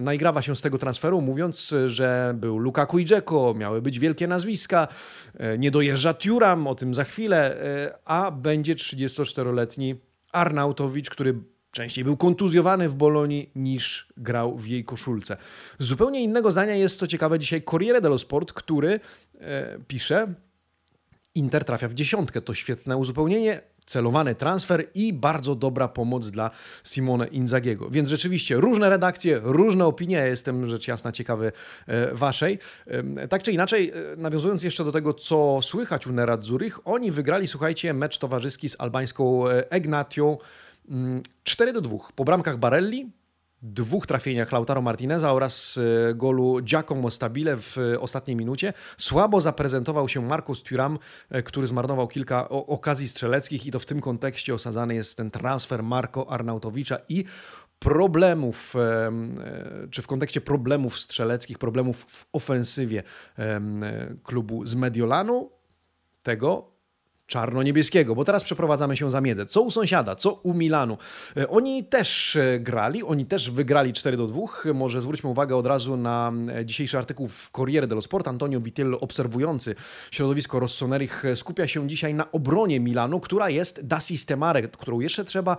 naigrawa 0.00 0.42
się 0.42 0.56
z 0.56 0.62
tego 0.62 0.78
transferu, 0.78 1.20
mówiąc, 1.20 1.74
że 1.86 2.34
był 2.36 2.58
Lukaku 2.58 2.98
i 2.98 3.04
Dzeko, 3.04 3.54
miały 3.56 3.82
być 3.82 3.98
wielkie 3.98 4.26
nazwiska, 4.26 4.88
e, 5.34 5.58
nie 5.58 5.70
dojeżdża 5.70 6.14
Turam, 6.14 6.66
o 6.66 6.74
tym 6.74 6.94
za 6.94 7.04
chwilę, 7.04 7.62
e, 7.62 7.94
a 8.04 8.30
będzie 8.30 8.74
34-letni 8.74 9.96
Arnautowicz, 10.32 11.10
który 11.10 11.34
Częściej 11.72 12.04
był 12.04 12.16
kontuzjowany 12.16 12.88
w 12.88 12.94
Bolonii 12.94 13.50
niż 13.54 14.08
grał 14.16 14.58
w 14.58 14.66
jej 14.66 14.84
koszulce. 14.84 15.36
Zupełnie 15.78 16.22
innego 16.22 16.52
zdania 16.52 16.74
jest, 16.74 16.98
co 16.98 17.06
ciekawe, 17.06 17.38
dzisiaj 17.38 17.62
Corriere 17.62 18.00
dello 18.00 18.18
Sport, 18.18 18.52
który 18.52 19.00
e, 19.40 19.78
pisze: 19.88 20.34
Inter 21.34 21.64
trafia 21.64 21.88
w 21.88 21.94
dziesiątkę. 21.94 22.40
To 22.42 22.54
świetne 22.54 22.96
uzupełnienie, 22.96 23.60
celowany 23.86 24.34
transfer 24.34 24.86
i 24.94 25.12
bardzo 25.12 25.54
dobra 25.54 25.88
pomoc 25.88 26.30
dla 26.30 26.50
Simone 26.84 27.28
Inzagiego. 27.28 27.90
Więc 27.90 28.08
rzeczywiście 28.08 28.56
różne 28.56 28.90
redakcje, 28.90 29.40
różne 29.42 29.86
opinie. 29.86 30.16
Ja 30.16 30.26
jestem 30.26 30.68
rzecz 30.68 30.88
jasna 30.88 31.12
ciekawy 31.12 31.52
e, 31.86 32.14
waszej. 32.14 32.58
Tak 33.28 33.42
czy 33.42 33.52
inaczej, 33.52 33.90
e, 33.90 34.16
nawiązując 34.16 34.62
jeszcze 34.62 34.84
do 34.84 34.92
tego, 34.92 35.14
co 35.14 35.58
słychać 35.62 36.06
u 36.06 36.12
Nerazzurich, 36.12 36.86
oni 36.86 37.10
wygrali, 37.10 37.48
słuchajcie, 37.48 37.94
mecz 37.94 38.18
towarzyski 38.18 38.68
z 38.68 38.80
albańską 38.80 39.48
Egnatią 39.48 40.38
4 41.44 41.70
mm, 41.70 41.74
do 41.74 41.80
2 41.80 41.98
po 42.14 42.24
bramkach 42.24 42.58
Barelli, 42.58 43.10
dwóch 43.62 44.06
trafieniach 44.06 44.52
Lautaro 44.52 44.82
Martineza 44.82 45.32
oraz 45.32 45.78
e, 46.10 46.14
golu 46.14 46.60
Giacomo 46.62 47.10
Stabile 47.10 47.56
w 47.56 47.76
ostatniej 48.00 48.36
minucie. 48.36 48.72
Słabo 48.98 49.40
zaprezentował 49.40 50.08
się 50.08 50.22
Marcus 50.22 50.62
Thuram, 50.62 50.98
e, 51.30 51.42
który 51.42 51.66
zmarnował 51.66 52.08
kilka 52.08 52.48
okazji 52.48 53.08
strzeleckich 53.08 53.66
i 53.66 53.70
to 53.70 53.78
w 53.78 53.86
tym 53.86 54.00
kontekście 54.00 54.54
osadzany 54.54 54.94
jest 54.94 55.16
ten 55.16 55.30
transfer 55.30 55.82
Marco 55.82 56.30
Arnautowicza 56.30 56.98
i 57.08 57.24
problemów, 57.78 58.74
czy 59.90 60.02
w 60.02 60.06
kontekście 60.06 60.40
problemów 60.40 60.98
strzeleckich, 60.98 61.58
problemów 61.58 62.04
w 62.08 62.26
ofensywie 62.32 63.02
klubu 64.22 64.66
z 64.66 64.74
Mediolanu, 64.74 65.50
tego 66.22 66.71
czarno-niebieskiego, 67.32 68.14
bo 68.14 68.24
teraz 68.24 68.44
przeprowadzamy 68.44 68.96
się 68.96 69.10
za 69.10 69.20
miedzę. 69.20 69.46
Co 69.46 69.62
u 69.62 69.70
sąsiada, 69.70 70.16
co 70.16 70.32
u 70.32 70.54
Milanu. 70.54 70.98
E, 71.36 71.48
oni 71.48 71.84
też 71.84 72.36
e, 72.36 72.60
grali, 72.60 73.02
oni 73.02 73.26
też 73.26 73.50
wygrali 73.50 73.92
4 73.92 74.16
do 74.16 74.26
2. 74.26 74.40
Może 74.74 75.00
zwróćmy 75.00 75.30
uwagę 75.30 75.56
od 75.56 75.66
razu 75.66 75.96
na 75.96 76.32
e, 76.54 76.66
dzisiejszy 76.66 76.98
artykuł 76.98 77.28
w 77.28 77.50
Corriere 77.50 77.86
dello 77.86 78.02
Sport. 78.02 78.28
Antonio 78.28 78.60
Vitello, 78.60 79.00
obserwujący 79.00 79.74
środowisko 80.10 80.60
Rossonerich, 80.60 81.22
skupia 81.34 81.68
się 81.68 81.88
dzisiaj 81.88 82.14
na 82.14 82.32
obronie 82.32 82.80
Milanu, 82.80 83.20
która 83.20 83.50
jest 83.50 83.86
da 83.86 84.00
sistemare, 84.00 84.62
którą 84.62 85.00
jeszcze 85.00 85.24
trzeba 85.24 85.56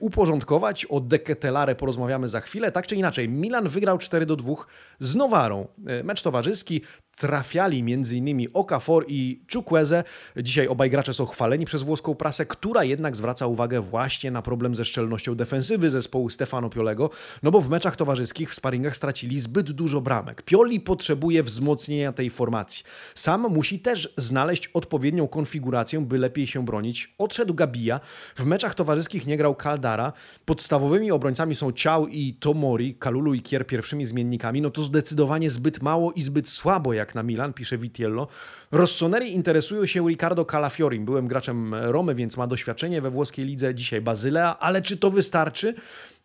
uporządkować. 0.00 0.84
O 0.84 1.00
Deketelare 1.00 1.76
porozmawiamy 1.76 2.28
za 2.28 2.40
chwilę. 2.40 2.72
Tak 2.72 2.86
czy 2.86 2.96
inaczej, 2.96 3.28
Milan 3.28 3.68
wygrał 3.68 3.98
4 3.98 4.26
do 4.26 4.36
2 4.36 4.54
z 4.98 5.14
Nowarą. 5.16 5.66
Mecz 6.04 6.22
towarzyski, 6.22 6.80
trafiali 7.16 7.78
m.in. 7.78 8.48
Okafor 8.52 9.04
i 9.08 9.40
Chukwueze. 9.52 10.04
Dzisiaj 10.36 10.68
obaj 10.68 10.90
gracze 10.90 11.14
są 11.14 11.26
chwaleni 11.26 11.64
przez 11.64 11.82
włoską 11.82 12.14
prasę, 12.14 12.46
która 12.46 12.84
jednak 12.84 13.16
zwraca 13.16 13.46
uwagę 13.46 13.80
właśnie 13.80 14.30
na 14.30 14.42
problem 14.42 14.74
ze 14.74 14.84
szczelnością 14.84 15.34
defensywy 15.34 15.90
zespołu 15.90 16.30
Stefano 16.30 16.70
Piolego, 16.70 17.10
no 17.42 17.50
bo 17.50 17.60
w 17.60 17.70
meczach 17.70 17.96
towarzyskich 17.96 18.50
w 18.50 18.54
sparingach 18.54 18.96
stracili 18.96 19.40
zbyt 19.40 19.72
dużo 19.72 20.00
bramek. 20.00 20.42
Pioli 20.42 20.80
potrzebuje 20.80 21.42
wzmocnienia 21.42 22.12
tej 22.12 22.30
formacji. 22.30 22.84
Sam 23.14 23.40
musi 23.50 23.80
też 23.80 24.14
znaleźć 24.16 24.70
odpowiednią 24.74 25.28
konfigurację, 25.28 26.00
by 26.00 26.18
lepiej 26.18 26.46
się 26.46 26.64
bronić. 26.64 27.14
Odszedł 27.18 27.54
Gabija, 27.54 28.00
w 28.36 28.44
meczach 28.44 28.74
towarzyskich 28.74 29.26
nie 29.26 29.36
grał 29.36 29.54
Caldara, 29.54 30.12
podstawowymi 30.44 31.10
obrońcami 31.12 31.54
są 31.54 31.72
Ciao 31.72 32.06
i 32.06 32.34
Tomori, 32.34 32.94
Kalulu 32.94 33.34
i 33.34 33.42
Kier 33.42 33.66
pierwszymi 33.66 34.04
zmiennikami, 34.04 34.62
no 34.62 34.70
to 34.70 34.82
zdecydowanie 34.82 35.50
zbyt 35.50 35.82
mało 35.82 36.12
i 36.12 36.22
zbyt 36.22 36.48
słabo 36.48 36.92
jak 36.92 37.05
na 37.14 37.22
Milan, 37.22 37.52
pisze 37.52 37.78
Vitiello. 37.78 38.28
Rossoneri 38.72 39.34
interesują 39.34 39.86
się 39.86 40.08
Riccardo 40.08 40.44
Calafiorim. 40.44 41.04
Byłem 41.04 41.28
graczem 41.28 41.74
Romy, 41.74 42.14
więc 42.14 42.36
ma 42.36 42.46
doświadczenie 42.46 43.00
we 43.00 43.10
włoskiej 43.10 43.44
lidze, 43.44 43.74
dzisiaj 43.74 44.00
Bazylea, 44.00 44.58
ale 44.60 44.82
czy 44.82 44.96
to 44.96 45.10
wystarczy? 45.10 45.74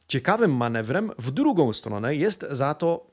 Ciekawym 0.08 0.56
manewrem 0.56 1.12
w 1.20 1.32
drugą 1.32 1.74
stronę 1.74 2.16
jest 2.16 2.46
za 2.52 2.74
to 2.74 3.12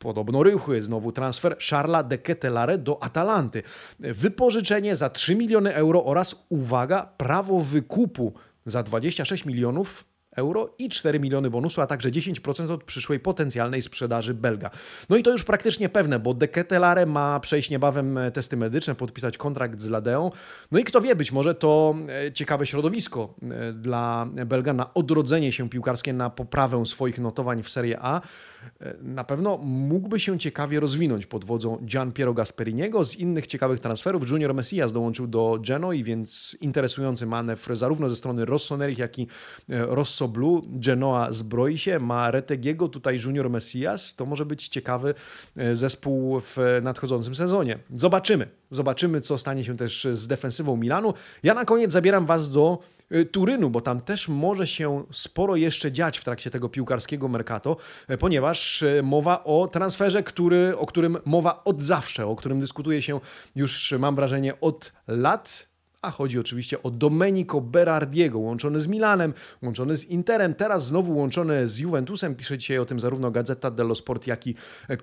Podobno 0.00 0.42
rychły 0.42 0.80
znowu 0.80 1.12
transfer 1.12 1.56
Charla 1.70 2.02
de 2.02 2.18
Ketelare 2.18 2.78
do 2.78 3.02
Atalanty. 3.02 3.62
Wypożyczenie 3.98 4.96
za 4.96 5.10
3 5.10 5.34
miliony 5.34 5.74
euro 5.74 6.04
oraz, 6.04 6.46
uwaga, 6.48 7.08
prawo 7.16 7.60
wykupu 7.60 8.32
za 8.66 8.82
26 8.82 9.44
milionów 9.44 10.04
euro 10.36 10.74
i 10.78 10.88
4 10.88 11.20
miliony 11.20 11.50
bonusu, 11.50 11.80
a 11.80 11.86
także 11.86 12.10
10% 12.10 12.70
od 12.70 12.84
przyszłej 12.84 13.20
potencjalnej 13.20 13.82
sprzedaży 13.82 14.34
Belga. 14.34 14.70
No 15.08 15.16
i 15.16 15.22
to 15.22 15.30
już 15.30 15.44
praktycznie 15.44 15.88
pewne, 15.88 16.18
bo 16.18 16.34
De 16.34 16.48
Ketelare 16.48 17.06
ma 17.06 17.40
przejść 17.40 17.70
niebawem 17.70 18.18
testy 18.32 18.56
medyczne, 18.56 18.94
podpisać 18.94 19.38
kontrakt 19.38 19.80
z 19.80 19.88
Ladeą. 19.88 20.30
No 20.70 20.78
i 20.78 20.84
kto 20.84 21.00
wie, 21.00 21.16
być 21.16 21.32
może 21.32 21.54
to 21.54 21.94
e, 22.26 22.32
ciekawe 22.32 22.66
środowisko 22.66 23.34
e, 23.42 23.72
dla 23.72 24.26
Belga 24.46 24.72
na 24.72 24.94
odrodzenie 24.94 25.52
się 25.52 25.68
piłkarskie, 25.68 26.12
na 26.12 26.30
poprawę 26.30 26.86
swoich 26.86 27.18
notowań 27.18 27.62
w 27.62 27.68
Serie 27.68 27.98
A. 28.00 28.20
E, 28.80 28.94
na 29.02 29.24
pewno 29.24 29.56
mógłby 29.62 30.20
się 30.20 30.38
ciekawie 30.38 30.80
rozwinąć 30.80 31.26
pod 31.26 31.44
wodzą 31.44 31.78
Gian 31.84 32.12
Piero 32.12 32.34
Gasperiniego. 32.34 33.04
Z 33.04 33.16
innych 33.16 33.46
ciekawych 33.46 33.80
transferów 33.80 34.30
Junior 34.30 34.54
Messias 34.54 34.92
dołączył 34.92 35.26
do 35.26 35.58
Genoi, 35.66 36.04
więc 36.04 36.56
interesujący 36.60 37.26
manewr 37.26 37.76
zarówno 37.76 38.08
ze 38.08 38.16
strony 38.16 38.44
Rossonerich, 38.44 38.98
jak 38.98 39.18
i 39.18 39.26
Rosso 39.68 40.19
Blue, 40.28 40.60
Genoa 40.66 41.32
zbroi 41.32 41.78
się, 41.78 41.98
ma 41.98 42.30
Retegiego, 42.30 42.88
tutaj 42.88 43.18
Junior 43.24 43.50
Messias. 43.50 44.14
To 44.14 44.26
może 44.26 44.46
być 44.46 44.68
ciekawy 44.68 45.14
e, 45.56 45.76
zespół 45.76 46.40
w 46.40 46.56
nadchodzącym 46.82 47.34
sezonie. 47.34 47.78
Zobaczymy. 47.94 48.48
Zobaczymy, 48.70 49.20
co 49.20 49.38
stanie 49.38 49.64
się 49.64 49.76
też 49.76 50.06
z 50.12 50.26
defensywą 50.26 50.76
Milanu. 50.76 51.14
Ja 51.42 51.54
na 51.54 51.64
koniec 51.64 51.92
zabieram 51.92 52.26
Was 52.26 52.50
do 52.50 52.78
e, 53.10 53.24
Turynu, 53.24 53.70
bo 53.70 53.80
tam 53.80 54.00
też 54.00 54.28
może 54.28 54.66
się 54.66 55.04
sporo 55.10 55.56
jeszcze 55.56 55.92
dziać 55.92 56.18
w 56.18 56.24
trakcie 56.24 56.50
tego 56.50 56.68
piłkarskiego 56.68 57.28
mercato, 57.28 57.76
e, 58.08 58.18
ponieważ 58.18 58.84
mowa 59.02 59.44
o 59.44 59.68
transferze, 59.68 60.22
który, 60.22 60.76
o 60.76 60.86
którym 60.86 61.18
mowa 61.24 61.64
od 61.64 61.82
zawsze, 61.82 62.26
o 62.26 62.36
którym 62.36 62.60
dyskutuje 62.60 63.02
się 63.02 63.20
już, 63.56 63.94
mam 63.98 64.16
wrażenie, 64.16 64.60
od 64.60 64.92
lat 65.08 65.69
a 66.02 66.10
chodzi 66.10 66.38
oczywiście 66.38 66.82
o 66.82 66.90
Domenico 66.90 67.60
Berardiego, 67.60 68.38
łączony 68.38 68.80
z 68.80 68.86
Milanem, 68.86 69.34
łączony 69.62 69.96
z 69.96 70.04
Interem, 70.04 70.54
teraz 70.54 70.86
znowu 70.86 71.16
łączony 71.16 71.68
z 71.68 71.78
Juventusem. 71.78 72.34
Pisze 72.34 72.58
dzisiaj 72.58 72.78
o 72.78 72.84
tym 72.84 73.00
zarówno 73.00 73.30
Gazeta 73.30 73.70
dello 73.70 73.94
Sport, 73.94 74.26
jak 74.26 74.46
i 74.46 74.54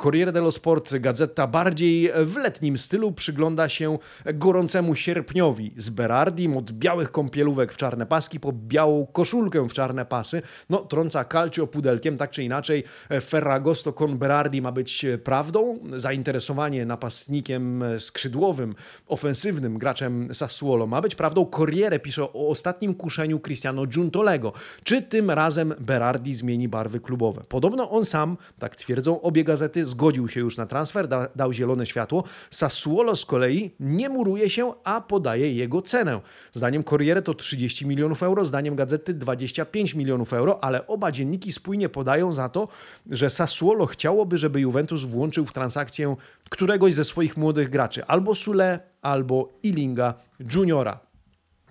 Corriere 0.03 0.31
dello 0.31 0.51
Sport. 0.51 0.97
Gazeta 0.97 1.47
bardziej 1.47 2.11
w 2.25 2.37
letnim 2.37 2.77
stylu 2.77 3.11
przygląda 3.11 3.69
się 3.69 3.97
gorącemu 4.33 4.95
sierpniowi 4.95 5.73
z 5.77 5.89
Berardim, 5.89 6.57
od 6.57 6.71
białych 6.71 7.11
kąpielówek 7.11 7.73
w 7.73 7.77
czarne 7.77 8.05
paski 8.05 8.39
po 8.39 8.53
białą 8.53 9.05
koszulkę 9.05 9.69
w 9.69 9.73
czarne 9.73 10.05
pasy. 10.05 10.41
No, 10.69 10.77
trąca 10.77 11.25
calcio 11.25 11.67
pudelkiem, 11.67 12.17
tak 12.17 12.31
czy 12.31 12.43
inaczej. 12.43 12.83
Ferragosto 13.21 13.93
con 13.93 14.17
Berardi 14.17 14.61
ma 14.61 14.71
być 14.71 15.05
prawdą. 15.23 15.79
Zainteresowanie 15.95 16.85
napastnikiem 16.85 17.83
skrzydłowym, 17.99 18.75
ofensywnym 19.07 19.77
graczem 19.77 20.33
Sassuolo 20.33 20.86
ma 20.87 21.01
być 21.01 21.15
prawdą. 21.15 21.45
Corriere 21.45 21.99
pisze 21.99 22.23
o 22.23 22.49
ostatnim 22.49 22.93
kuszeniu 22.93 23.39
Cristiano 23.39 23.85
Giuntolego. 23.85 24.53
Czy 24.83 25.01
tym 25.01 25.31
razem 25.31 25.73
Berardi 25.79 26.33
zmieni 26.33 26.67
barwy 26.67 26.99
klubowe? 26.99 27.43
Podobno 27.49 27.91
on 27.91 28.05
sam, 28.05 28.37
tak 28.59 28.75
twierdzą 28.75 29.21
obie 29.21 29.43
gazety, 29.43 29.85
zgodził 29.85 30.27
się 30.27 30.39
już 30.39 30.57
na 30.57 30.65
transfer, 30.65 31.07
da, 31.07 31.27
dał 31.35 31.53
zielone 31.53 31.85
światło. 31.85 32.23
Sassuolo 32.51 33.15
z 33.15 33.25
kolei 33.25 33.71
nie 33.79 34.09
muruje 34.09 34.49
się, 34.49 34.73
a 34.83 35.01
podaje 35.01 35.53
jego 35.53 35.81
cenę. 35.81 36.21
Zdaniem 36.53 36.83
Corriere 36.83 37.21
to 37.21 37.33
30 37.33 37.85
milionów 37.85 38.23
euro, 38.23 38.45
zdaniem 38.45 38.75
gazety 38.75 39.13
25 39.13 39.95
milionów 39.95 40.33
euro, 40.33 40.63
ale 40.63 40.87
oba 40.87 41.11
dzienniki 41.11 41.51
spójnie 41.51 41.89
podają 41.89 42.33
za 42.33 42.49
to, 42.49 42.67
że 43.11 43.29
Sassuolo 43.29 43.85
chciałoby, 43.85 44.37
żeby 44.37 44.61
Juventus 44.61 45.03
włączył 45.03 45.45
w 45.45 45.53
transakcję 45.53 46.15
któregoś 46.49 46.93
ze 46.93 47.05
swoich 47.05 47.37
młodych 47.37 47.69
graczy, 47.69 48.05
albo 48.05 48.35
Sule, 48.35 48.79
albo 49.07 49.59
Ilinga 49.63 50.13
Juniora. 50.39 50.99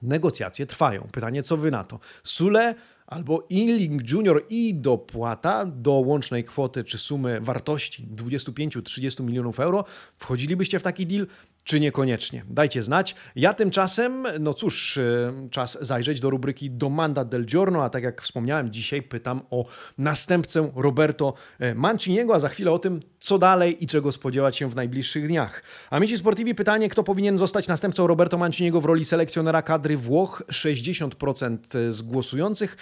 Negocjacje 0.03 0.67
trwają. 0.67 1.09
Pytanie, 1.13 1.43
co 1.43 1.57
wy 1.57 1.71
na 1.71 1.85
to? 1.85 2.01
Sule 2.25 2.75
albo 3.07 3.47
Inling 3.49 4.11
Junior 4.11 4.45
i 4.49 4.75
dopłata 4.75 5.67
do 5.67 5.93
łącznej 5.93 6.45
kwoty 6.45 6.85
czy 6.85 6.99
sumy 6.99 7.41
wartości 7.41 8.07
25-30 8.17 9.25
milionów 9.25 9.61
euro. 9.61 9.85
Wchodzilibyście 10.19 10.79
w 10.79 10.83
taki 10.83 11.07
deal? 11.07 11.27
Czy 11.67 11.81
niekoniecznie? 11.81 12.45
Dajcie 12.51 12.83
znać. 12.83 13.15
Ja 13.37 13.55
tymczasem, 13.55 14.27
no 14.41 14.55
cóż, 14.55 14.97
y, 14.97 15.33
czas 15.51 15.79
zajrzeć 15.81 16.21
do 16.21 16.31
rubryki 16.31 16.71
Domanda 16.71 17.25
del 17.25 17.47
Giorno, 17.47 17.85
a 17.85 17.91
tak 17.91 18.03
jak 18.03 18.23
wspomniałem, 18.23 18.73
dzisiaj 18.73 19.03
pytam 19.03 19.41
o 19.51 19.65
następcę 19.99 20.73
Roberto 20.77 21.35
e, 21.59 21.75
Manciniego, 21.75 22.35
a 22.35 22.41
za 22.41 22.49
chwilę 22.49 22.73
o 22.73 22.79
tym, 22.79 23.01
co 23.19 23.39
dalej 23.39 23.85
i 23.85 23.87
czego 23.87 24.13
spodziewać 24.13 24.57
się 24.57 24.71
w 24.71 24.75
najbliższych 24.75 25.27
dniach. 25.27 25.63
Amici 25.91 26.17
Sportivi 26.17 26.55
pytanie, 26.55 26.89
kto 26.89 27.03
powinien 27.03 27.39
zostać 27.39 27.69
następcą 27.69 28.07
Roberto 28.07 28.39
Manciniego 28.39 28.81
w 28.81 28.85
roli 28.85 29.05
selekcjonera 29.05 29.63
kadry 29.63 29.97
Włoch? 29.97 30.43
60% 30.49 31.59
z 31.91 32.03
głosujących 32.03 32.77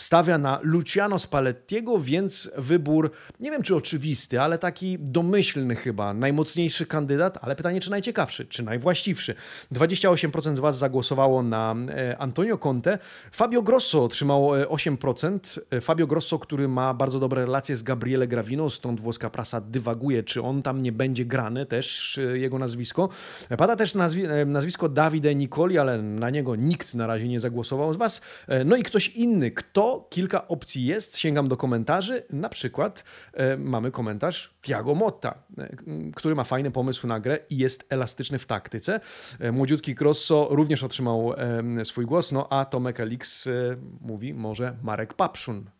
stawia 0.00 0.38
na 0.38 0.60
Luciano 0.62 1.18
Spallettiego, 1.18 1.98
więc 1.98 2.50
wybór, 2.56 3.10
nie 3.40 3.50
wiem 3.50 3.62
czy 3.62 3.76
oczywisty, 3.76 4.40
ale 4.40 4.58
taki 4.58 4.98
domyślny 4.98 5.76
chyba, 5.76 6.14
najmocniejszy 6.14 6.86
kandydat, 6.86 7.38
ale 7.42 7.56
pytanie 7.56 7.80
czy 7.80 7.90
najciekawszy, 7.90 8.46
czy 8.46 8.62
najwłaściwszy. 8.62 9.34
28% 9.72 10.56
z 10.56 10.60
Was 10.60 10.78
zagłosowało 10.78 11.42
na 11.42 11.74
e, 11.88 12.18
Antonio 12.18 12.58
Conte. 12.58 12.98
Fabio 13.32 13.62
Grosso 13.62 14.04
otrzymał 14.04 14.48
8%. 14.48 15.60
E, 15.70 15.80
Fabio 15.80 16.06
Grosso, 16.06 16.38
który 16.38 16.68
ma 16.68 16.94
bardzo 16.94 17.20
dobre 17.20 17.44
relacje 17.44 17.76
z 17.76 17.82
Gabriele 17.82 18.28
Gravino, 18.28 18.70
stąd 18.70 19.00
włoska 19.00 19.30
prasa 19.30 19.60
dywaguje, 19.60 20.22
czy 20.22 20.42
on 20.42 20.62
tam 20.62 20.82
nie 20.82 20.92
będzie 20.92 21.24
grany, 21.24 21.66
też 21.66 22.18
e, 22.18 22.38
jego 22.38 22.58
nazwisko. 22.58 23.08
Pada 23.58 23.76
też 23.76 23.94
nazwi 23.94 24.22
nazwisko 24.46 24.88
Davide 24.88 25.34
Nicoli, 25.34 25.78
ale 25.78 26.02
na 26.02 26.30
niego 26.30 26.56
nikt 26.56 26.94
na 26.94 27.06
razie 27.06 27.28
nie 27.28 27.40
zagłosował 27.40 27.92
z 27.92 27.96
Was. 27.96 28.20
No 28.64 28.76
i 28.76 28.82
ktoś 28.82 29.08
inny, 29.08 29.50
kto 29.50 29.89
kilka 29.98 30.48
opcji 30.48 30.84
jest, 30.84 31.18
sięgam 31.18 31.48
do 31.48 31.56
komentarzy. 31.56 32.22
Na 32.30 32.48
przykład 32.48 33.04
e, 33.32 33.56
mamy 33.56 33.90
komentarz 33.90 34.54
Tiago 34.62 34.94
Motta, 34.94 35.42
e, 35.58 35.76
który 36.16 36.34
ma 36.34 36.44
fajny 36.44 36.70
pomysł 36.70 37.06
na 37.06 37.20
grę 37.20 37.38
i 37.50 37.56
jest 37.56 37.86
elastyczny 37.88 38.38
w 38.38 38.46
taktyce. 38.46 39.00
E, 39.38 39.52
młodziutki 39.52 39.94
Crosso 39.94 40.48
również 40.50 40.84
otrzymał 40.84 41.34
swój 41.84 42.06
głos, 42.06 42.32
no 42.32 42.52
a 42.52 42.64
Tomek 42.64 43.00
Elix 43.00 43.48
mówi 44.00 44.34
może 44.34 44.76
Marek 44.82 45.14
Papszun 45.14 45.70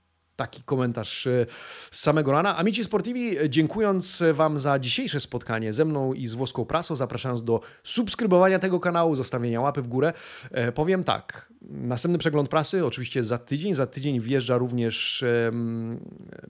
taki 0.41 0.63
komentarz 0.63 1.27
e, 1.27 1.47
z 1.91 2.01
samego 2.01 2.33
rana. 2.33 2.57
Amici 2.57 2.85
Sportivi, 2.85 3.37
dziękując 3.49 4.23
Wam 4.33 4.59
za 4.59 4.79
dzisiejsze 4.79 5.21
spotkanie 5.21 5.73
ze 5.73 5.85
mną 5.85 6.13
i 6.13 6.27
z 6.27 6.35
włoską 6.35 6.65
prasą, 6.65 6.97
zapraszając 6.97 7.45
do 7.45 7.61
subskrybowania 7.85 8.59
tego 8.59 8.81
kanału, 8.81 9.15
zostawienia 9.15 9.61
łapy 9.61 9.83
w 9.83 9.89
górę, 9.89 10.13
e, 10.51 10.73
powiem 10.73 11.05
tak. 11.05 11.51
Następny 11.63 12.19
przegląd 12.19 12.49
prasy, 12.49 12.87
oczywiście 12.87 13.25
za 13.25 13.39
tydzień. 13.39 13.75
Za 13.75 13.87
tydzień 13.87 14.21
wjeżdża 14.21 14.59
również 14.59 15.25
um, 15.45 16.01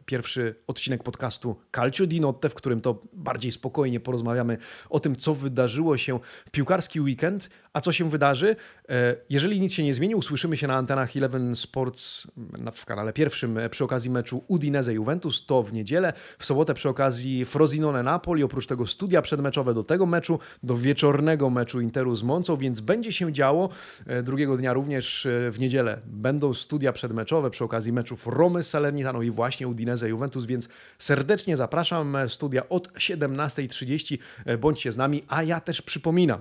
pierwszy 0.06 0.54
odcinek 0.66 1.02
podcastu 1.02 1.56
Calcio 1.76 2.06
di 2.06 2.20
Notte, 2.20 2.48
w 2.48 2.54
którym 2.54 2.80
to 2.80 3.02
bardziej 3.12 3.52
spokojnie 3.52 4.00
porozmawiamy 4.00 4.58
o 4.90 5.00
tym, 5.00 5.16
co 5.16 5.34
wydarzyło 5.34 5.96
się 5.96 6.20
w 6.46 6.50
piłkarski 6.50 7.00
weekend, 7.00 7.50
a 7.72 7.80
co 7.80 7.92
się 7.92 8.10
wydarzy. 8.10 8.56
E, 8.88 9.16
jeżeli 9.30 9.60
nic 9.60 9.74
się 9.74 9.84
nie 9.84 9.94
zmieni, 9.94 10.14
usłyszymy 10.14 10.56
się 10.56 10.66
na 10.66 10.76
antenach 10.76 11.16
Eleven 11.16 11.56
Sports 11.56 12.26
w 12.74 12.86
kanale 12.86 13.12
pierwszym 13.12 13.58
przy 13.70 13.79
okazji 13.84 14.10
meczu 14.10 14.44
Udinese-Juventus, 14.48 15.46
to 15.46 15.62
w 15.62 15.72
niedzielę. 15.72 16.12
W 16.38 16.44
sobotę 16.44 16.74
przy 16.74 16.88
okazji 16.88 17.46
Frosinone-Napoli, 17.46 18.44
oprócz 18.44 18.66
tego 18.66 18.86
studia 18.86 19.22
przedmeczowe 19.22 19.74
do 19.74 19.84
tego 19.84 20.06
meczu, 20.06 20.38
do 20.62 20.76
wieczornego 20.76 21.50
meczu 21.50 21.80
Interu 21.80 22.16
z 22.16 22.22
Moncą, 22.22 22.56
więc 22.56 22.80
będzie 22.80 23.12
się 23.12 23.32
działo. 23.32 23.68
E, 24.06 24.22
drugiego 24.22 24.56
dnia 24.56 24.72
również 24.72 25.26
e, 25.26 25.50
w 25.50 25.60
niedzielę 25.60 26.00
będą 26.06 26.54
studia 26.54 26.92
przedmeczowe 26.92 27.50
przy 27.50 27.64
okazji 27.64 27.92
meczów 27.92 28.26
Romy 28.26 28.62
z 28.62 28.70
Salernitaną 28.70 29.22
i 29.22 29.30
właśnie 29.30 29.68
Udinese-Juventus, 29.68 30.46
więc 30.46 30.68
serdecznie 30.98 31.56
zapraszam. 31.56 32.16
Studia 32.28 32.68
od 32.68 32.92
17.30. 32.92 34.18
Bądźcie 34.58 34.92
z 34.92 34.96
nami, 34.96 35.24
a 35.28 35.42
ja 35.42 35.60
też 35.60 35.82
przypominam, 35.82 36.40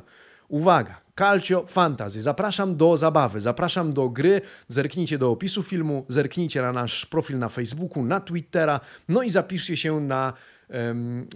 Uwaga, 0.49 1.01
Calcio 1.15 1.65
Fantasy. 1.67 2.21
Zapraszam 2.21 2.77
do 2.77 2.97
zabawy, 2.97 3.39
zapraszam 3.39 3.93
do 3.93 4.09
gry. 4.09 4.41
Zerknijcie 4.67 5.17
do 5.17 5.31
opisu 5.31 5.63
filmu, 5.63 6.05
zerknijcie 6.07 6.61
na 6.61 6.73
nasz 6.73 7.05
profil 7.05 7.39
na 7.39 7.49
Facebooku, 7.49 8.03
na 8.03 8.19
Twittera, 8.19 8.79
no 9.09 9.23
i 9.23 9.29
zapiszcie 9.29 9.77
się 9.77 9.99
na, 9.99 10.33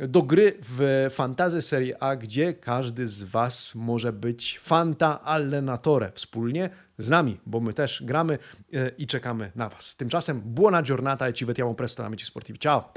do 0.07 0.21
gry 0.21 0.57
w 0.61 1.07
Fantasy 1.11 1.61
Serie 1.61 2.03
A, 2.03 2.15
gdzie 2.15 2.53
każdy 2.53 3.07
z 3.07 3.23
Was 3.23 3.75
może 3.75 4.13
być 4.13 4.59
Fanta 4.63 5.21
Allenatore 5.21 6.11
wspólnie 6.15 6.69
z 6.97 7.09
nami, 7.09 7.39
bo 7.45 7.59
my 7.59 7.73
też 7.73 8.03
gramy 8.05 8.37
e, 8.73 8.89
i 8.97 9.07
czekamy 9.07 9.51
na 9.55 9.69
Was. 9.69 9.95
Tymczasem 9.95 10.41
buona 10.41 10.83
giornata 10.83 11.27
e 11.27 11.33
ci 11.33 11.45
vediamo 11.45 11.73
presto 11.73 12.05
amici 12.05 12.25
sportivi. 12.25 12.59
Ciao! 12.59 12.93